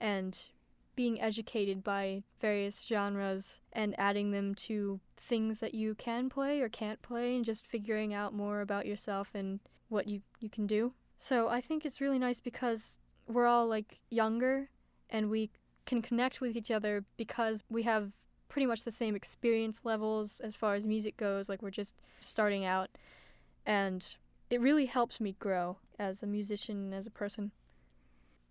and 0.00 0.48
being 0.96 1.20
educated 1.20 1.84
by 1.84 2.22
various 2.40 2.82
genres 2.82 3.60
and 3.72 3.94
adding 3.98 4.30
them 4.30 4.54
to 4.54 5.00
things 5.16 5.60
that 5.60 5.74
you 5.74 5.94
can 5.94 6.28
play 6.28 6.60
or 6.60 6.68
can't 6.68 7.00
play 7.02 7.36
and 7.36 7.44
just 7.44 7.66
figuring 7.66 8.12
out 8.12 8.34
more 8.34 8.60
about 8.60 8.86
yourself 8.86 9.30
and 9.34 9.60
what 9.88 10.08
you, 10.08 10.20
you 10.40 10.48
can 10.48 10.66
do. 10.66 10.92
So 11.18 11.48
I 11.48 11.60
think 11.60 11.84
it's 11.84 12.00
really 12.00 12.18
nice 12.18 12.40
because 12.40 12.98
we're 13.26 13.46
all 13.46 13.66
like 13.66 13.98
younger 14.10 14.70
and 15.10 15.30
we 15.30 15.50
can 15.86 16.02
connect 16.02 16.40
with 16.40 16.56
each 16.56 16.70
other 16.70 17.04
because 17.16 17.64
we 17.68 17.82
have 17.84 18.12
pretty 18.48 18.66
much 18.66 18.84
the 18.84 18.90
same 18.90 19.14
experience 19.14 19.80
levels 19.84 20.40
as 20.40 20.56
far 20.56 20.74
as 20.74 20.86
music 20.86 21.16
goes. 21.16 21.48
Like 21.48 21.62
we're 21.62 21.70
just 21.70 21.94
starting 22.20 22.64
out 22.64 22.90
and 23.68 24.16
it 24.48 24.62
really 24.62 24.86
helps 24.86 25.20
me 25.20 25.36
grow 25.38 25.76
as 25.98 26.22
a 26.22 26.26
musician 26.26 26.76
and 26.84 26.94
as 26.94 27.06
a 27.06 27.10
person. 27.10 27.52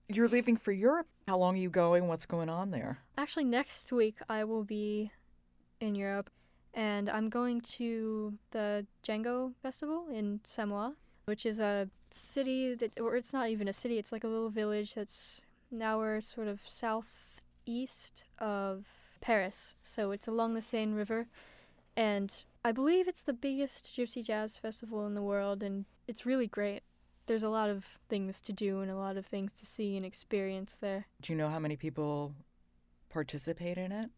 You're 0.07 0.29
leaving 0.29 0.55
for 0.55 0.71
Europe. 0.71 1.07
How 1.27 1.37
long 1.37 1.55
are 1.55 1.59
you 1.59 1.71
going? 1.71 2.07
What's 2.07 2.27
going 2.27 2.49
on 2.49 2.69
there? 2.71 2.99
Actually, 3.17 3.45
next 3.45 3.91
week 3.91 4.17
I 4.29 4.43
will 4.43 4.63
be 4.63 5.11
in 5.81 5.95
Europe 5.95 6.29
and 6.73 7.09
I'm 7.09 7.29
going 7.29 7.61
to 7.61 8.37
the 8.51 8.85
Django 9.05 9.53
Festival 9.63 10.05
in 10.13 10.39
Samois, 10.45 10.91
which 11.25 11.45
is 11.45 11.59
a 11.59 11.89
city 12.11 12.75
that, 12.75 12.99
or 12.99 13.15
it's 13.15 13.33
not 13.33 13.49
even 13.49 13.67
a 13.67 13.73
city, 13.73 13.97
it's 13.97 14.11
like 14.11 14.23
a 14.23 14.27
little 14.27 14.51
village 14.51 14.93
that's 14.93 15.41
an 15.71 15.81
hour 15.81 16.21
sort 16.21 16.47
of 16.47 16.59
southeast 16.69 18.23
of 18.37 18.85
Paris. 19.19 19.73
So 19.81 20.11
it's 20.11 20.27
along 20.27 20.53
the 20.53 20.61
Seine 20.61 20.93
River. 20.93 21.27
And 21.97 22.31
I 22.67 22.73
believe 22.73 23.07
it's 23.07 23.21
the 23.21 23.31
biggest 23.31 23.93
gypsy 23.95 24.21
jazz 24.21 24.57
festival 24.57 25.07
in 25.07 25.13
the 25.13 25.21
world, 25.21 25.63
and 25.63 25.85
it's 26.05 26.25
really 26.25 26.47
great. 26.47 26.83
There's 27.25 27.43
a 27.43 27.49
lot 27.49 27.69
of 27.69 27.85
things 28.09 28.41
to 28.41 28.51
do 28.51 28.81
and 28.81 28.91
a 28.91 28.97
lot 28.97 29.15
of 29.15 29.25
things 29.25 29.53
to 29.61 29.65
see 29.65 29.95
and 29.95 30.05
experience 30.05 30.73
there. 30.73 31.07
Do 31.21 31.31
you 31.31 31.37
know 31.37 31.47
how 31.47 31.59
many 31.59 31.77
people 31.77 32.35
participate 33.07 33.77
in 33.77 33.93
it? 33.93 34.09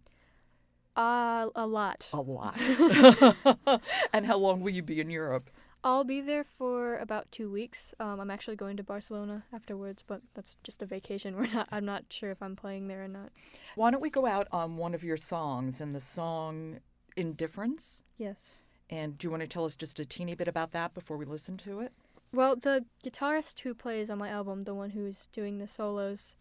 Uh, 0.96 1.50
a 1.56 1.68
lot. 1.68 2.10
A 2.12 2.22
lot. 2.22 2.58
and 4.14 4.26
how 4.26 4.38
long 4.40 4.62
will 4.62 4.72
you 4.72 4.82
be 4.82 5.00
in 5.00 5.12
Europe? 5.12 5.52
I'll 5.84 6.04
be 6.04 6.20
there 6.20 6.44
for 6.44 6.98
about 6.98 7.32
two 7.32 7.52
weeks. 7.52 7.94
Um, 8.00 8.20
I'm 8.20 8.32
actually 8.32 8.56
going 8.56 8.78
to 8.78 8.84
Barcelona 8.84 9.44
afterwards, 9.54 10.04
but 10.06 10.22
that's 10.34 10.58
just 10.64 10.82
a 10.82 10.88
vacation. 10.88 11.36
We're 11.38 11.54
not. 11.54 11.68
I'm 11.72 11.86
not 11.86 12.06
sure 12.10 12.32
if 12.32 12.42
I'm 12.42 12.56
playing 12.56 12.88
there 12.88 13.04
or 13.04 13.08
not. 13.08 13.30
Why 13.76 13.92
don't 13.92 14.02
we 14.02 14.10
go 14.10 14.26
out 14.26 14.48
on 14.52 14.76
one 14.76 14.96
of 14.96 15.04
your 15.04 15.18
songs 15.18 15.80
and 15.80 15.94
the 15.94 16.02
song 16.02 16.80
Indifference? 17.20 18.06
Yes. 18.18 18.56
And 18.90 19.18
do 19.18 19.28
you 19.28 19.32
want 19.32 19.42
to 19.42 19.48
tell 19.48 19.66
us 19.66 19.76
just 19.76 20.00
a 20.00 20.06
teeny 20.06 20.36
bit 20.36 20.48
about 20.48 20.72
that 20.72 20.94
before 20.94 21.18
we 21.18 21.26
listen 21.26 21.58
to 21.58 21.82
it? 21.82 21.92
Well, 22.32 22.56
the 22.56 22.86
guitarist 23.04 23.60
who 23.60 23.74
plays 23.74 24.10
on 24.10 24.18
my 24.18 24.30
album, 24.30 24.64
the 24.64 24.74
one 24.74 24.92
who's 24.92 25.28
doing 25.34 25.58
the 25.58 25.68
solos, 25.68 26.36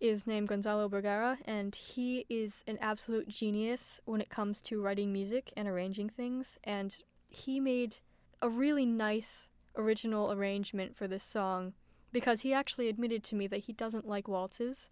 is 0.00 0.26
named 0.26 0.48
Gonzalo 0.48 0.88
Bergara, 0.88 1.38
and 1.44 1.74
he 1.74 2.26
is 2.28 2.64
an 2.66 2.78
absolute 2.80 3.28
genius 3.28 4.00
when 4.06 4.20
it 4.20 4.28
comes 4.28 4.60
to 4.62 4.80
writing 4.80 5.12
music 5.12 5.52
and 5.56 5.68
arranging 5.68 6.08
things. 6.08 6.58
And 6.64 6.96
he 7.28 7.60
made 7.60 7.98
a 8.42 8.48
really 8.48 8.86
nice 8.86 9.48
original 9.76 10.32
arrangement 10.32 10.96
for 10.96 11.06
this 11.06 11.24
song 11.24 11.74
because 12.12 12.40
he 12.40 12.52
actually 12.52 12.88
admitted 12.88 13.22
to 13.24 13.34
me 13.34 13.46
that 13.46 13.64
he 13.64 13.72
doesn't 13.72 14.08
like 14.08 14.28
waltzes, 14.28 14.90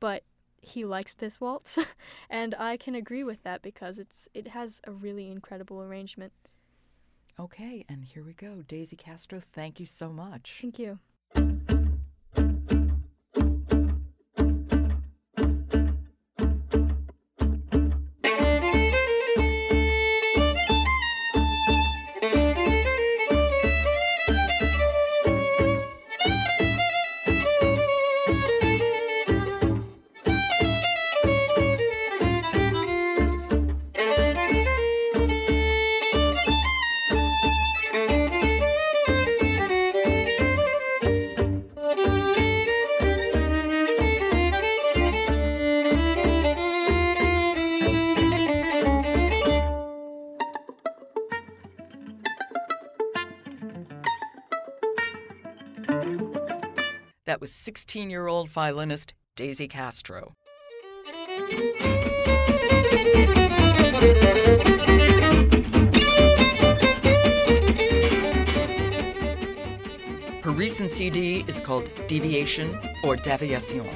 but 0.00 0.24
he 0.62 0.84
likes 0.84 1.14
this 1.14 1.40
waltz, 1.40 1.78
and 2.30 2.54
I 2.54 2.76
can 2.76 2.94
agree 2.94 3.24
with 3.24 3.42
that 3.42 3.60
because 3.60 3.98
it's 3.98 4.28
it 4.32 4.48
has 4.48 4.80
a 4.86 4.92
really 4.92 5.28
incredible 5.30 5.82
arrangement. 5.82 6.32
Okay, 7.38 7.84
and 7.88 8.04
here 8.04 8.22
we 8.22 8.32
go. 8.32 8.62
Daisy 8.66 8.96
Castro, 8.96 9.42
thank 9.52 9.80
you 9.80 9.86
so 9.86 10.10
much. 10.10 10.58
Thank 10.60 10.78
you. 10.78 10.98
With 57.42 57.50
16 57.50 58.08
year 58.08 58.28
old 58.28 58.48
violinist 58.48 59.14
Daisy 59.34 59.66
Castro. 59.66 60.36
Her 70.40 70.52
recent 70.52 70.92
CD 70.92 71.44
is 71.48 71.58
called 71.58 71.90
Deviation 72.06 72.78
or 73.02 73.16
Deviation. 73.16 73.88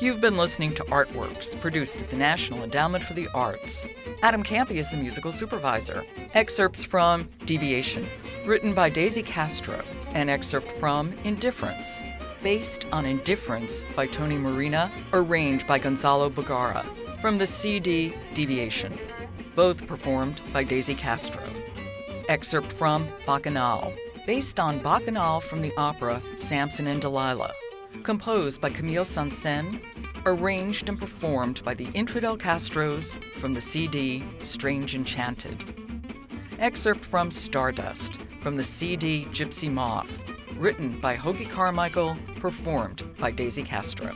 You've 0.00 0.20
been 0.20 0.36
listening 0.36 0.72
to 0.74 0.84
Artworks, 0.84 1.60
produced 1.60 2.00
at 2.00 2.10
the 2.10 2.16
National 2.16 2.62
Endowment 2.62 3.02
for 3.02 3.14
the 3.14 3.26
Arts. 3.34 3.88
Adam 4.24 4.42
Kampe 4.42 4.70
is 4.70 4.88
the 4.88 4.96
musical 4.96 5.30
supervisor. 5.30 6.02
Excerpts 6.32 6.82
from 6.82 7.28
Deviation, 7.44 8.08
written 8.46 8.72
by 8.72 8.88
Daisy 8.88 9.22
Castro. 9.22 9.84
An 10.14 10.30
excerpt 10.30 10.70
from 10.70 11.12
Indifference, 11.24 12.02
based 12.42 12.86
on 12.90 13.04
Indifference 13.04 13.84
by 13.94 14.06
Tony 14.06 14.36
Murena, 14.36 14.90
arranged 15.12 15.66
by 15.66 15.78
Gonzalo 15.78 16.30
Bergara, 16.30 16.86
from 17.20 17.36
the 17.36 17.44
CD 17.44 18.14
Deviation, 18.32 18.98
both 19.54 19.86
performed 19.86 20.40
by 20.54 20.64
Daisy 20.64 20.94
Castro. 20.94 21.42
Excerpt 22.30 22.72
from 22.72 23.06
Bacchanal, 23.26 23.92
based 24.26 24.58
on 24.58 24.78
Bacchanal 24.78 25.42
from 25.42 25.60
the 25.60 25.76
opera 25.76 26.22
Samson 26.36 26.86
and 26.86 27.02
Delilah, 27.02 27.52
composed 28.02 28.62
by 28.62 28.70
Camille 28.70 29.04
Saint-Saëns, 29.04 29.82
arranged 30.26 30.88
and 30.88 30.98
performed 30.98 31.62
by 31.64 31.74
the 31.74 31.88
Infidel 31.94 32.36
Castros 32.36 33.22
from 33.34 33.54
the 33.54 33.60
CD 33.60 34.24
Strange 34.42 34.94
Enchanted. 34.94 35.64
Excerpt 36.58 37.00
from 37.00 37.30
Stardust 37.30 38.20
from 38.38 38.56
the 38.56 38.62
CD 38.62 39.26
Gypsy 39.26 39.70
Moth, 39.70 40.10
written 40.56 41.00
by 41.00 41.16
Hoagy 41.16 41.48
Carmichael, 41.48 42.16
performed 42.36 43.02
by 43.18 43.30
Daisy 43.30 43.62
Castro. 43.62 44.14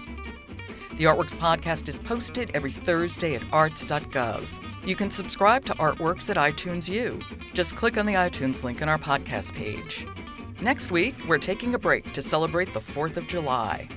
The 0.96 1.04
Artworks 1.04 1.34
podcast 1.34 1.88
is 1.88 1.98
posted 1.98 2.50
every 2.54 2.72
Thursday 2.72 3.34
at 3.34 3.42
arts.gov. 3.52 4.44
You 4.86 4.96
can 4.96 5.10
subscribe 5.10 5.64
to 5.66 5.74
Artworks 5.74 6.30
at 6.30 6.36
iTunes 6.36 6.88
U. 6.88 7.20
Just 7.54 7.76
click 7.76 7.98
on 7.98 8.06
the 8.06 8.14
iTunes 8.14 8.64
link 8.64 8.82
on 8.82 8.88
our 8.88 8.98
podcast 8.98 9.54
page. 9.54 10.06
Next 10.60 10.90
week, 10.90 11.14
we're 11.28 11.38
taking 11.38 11.74
a 11.74 11.78
break 11.78 12.12
to 12.14 12.22
celebrate 12.22 12.72
the 12.72 12.80
4th 12.80 13.16
of 13.16 13.28
July. 13.28 13.88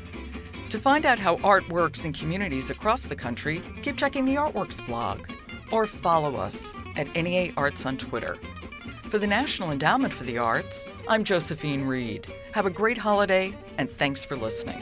To 0.72 0.80
find 0.80 1.06
out 1.06 1.20
how 1.20 1.36
art 1.44 1.68
works 1.68 2.06
in 2.06 2.14
communities 2.14 2.70
across 2.70 3.06
the 3.06 3.16
country, 3.16 3.62
keep 3.84 3.98
checking 3.98 4.24
the 4.24 4.36
Artworks 4.36 4.84
blog 4.86 5.30
or 5.70 5.86
follow 5.86 6.38
us 6.38 6.74
at 6.96 7.14
NEA 7.14 7.52
Arts 7.58 7.86
on 7.86 7.98
Twitter. 7.98 8.38
For 9.04 9.20
the 9.20 9.28
National 9.28 9.72
Endowment 9.72 10.14
for 10.14 10.24
the 10.24 10.38
Arts, 10.38 10.88
I'm 11.10 11.26
Josephine 11.26 11.84
Reed. 11.84 12.26
Have 12.54 12.66
a 12.66 12.70
great 12.70 12.98
holiday, 12.98 13.54
and 13.78 13.92
thanks 13.92 14.24
for 14.24 14.38
listening. 14.38 14.82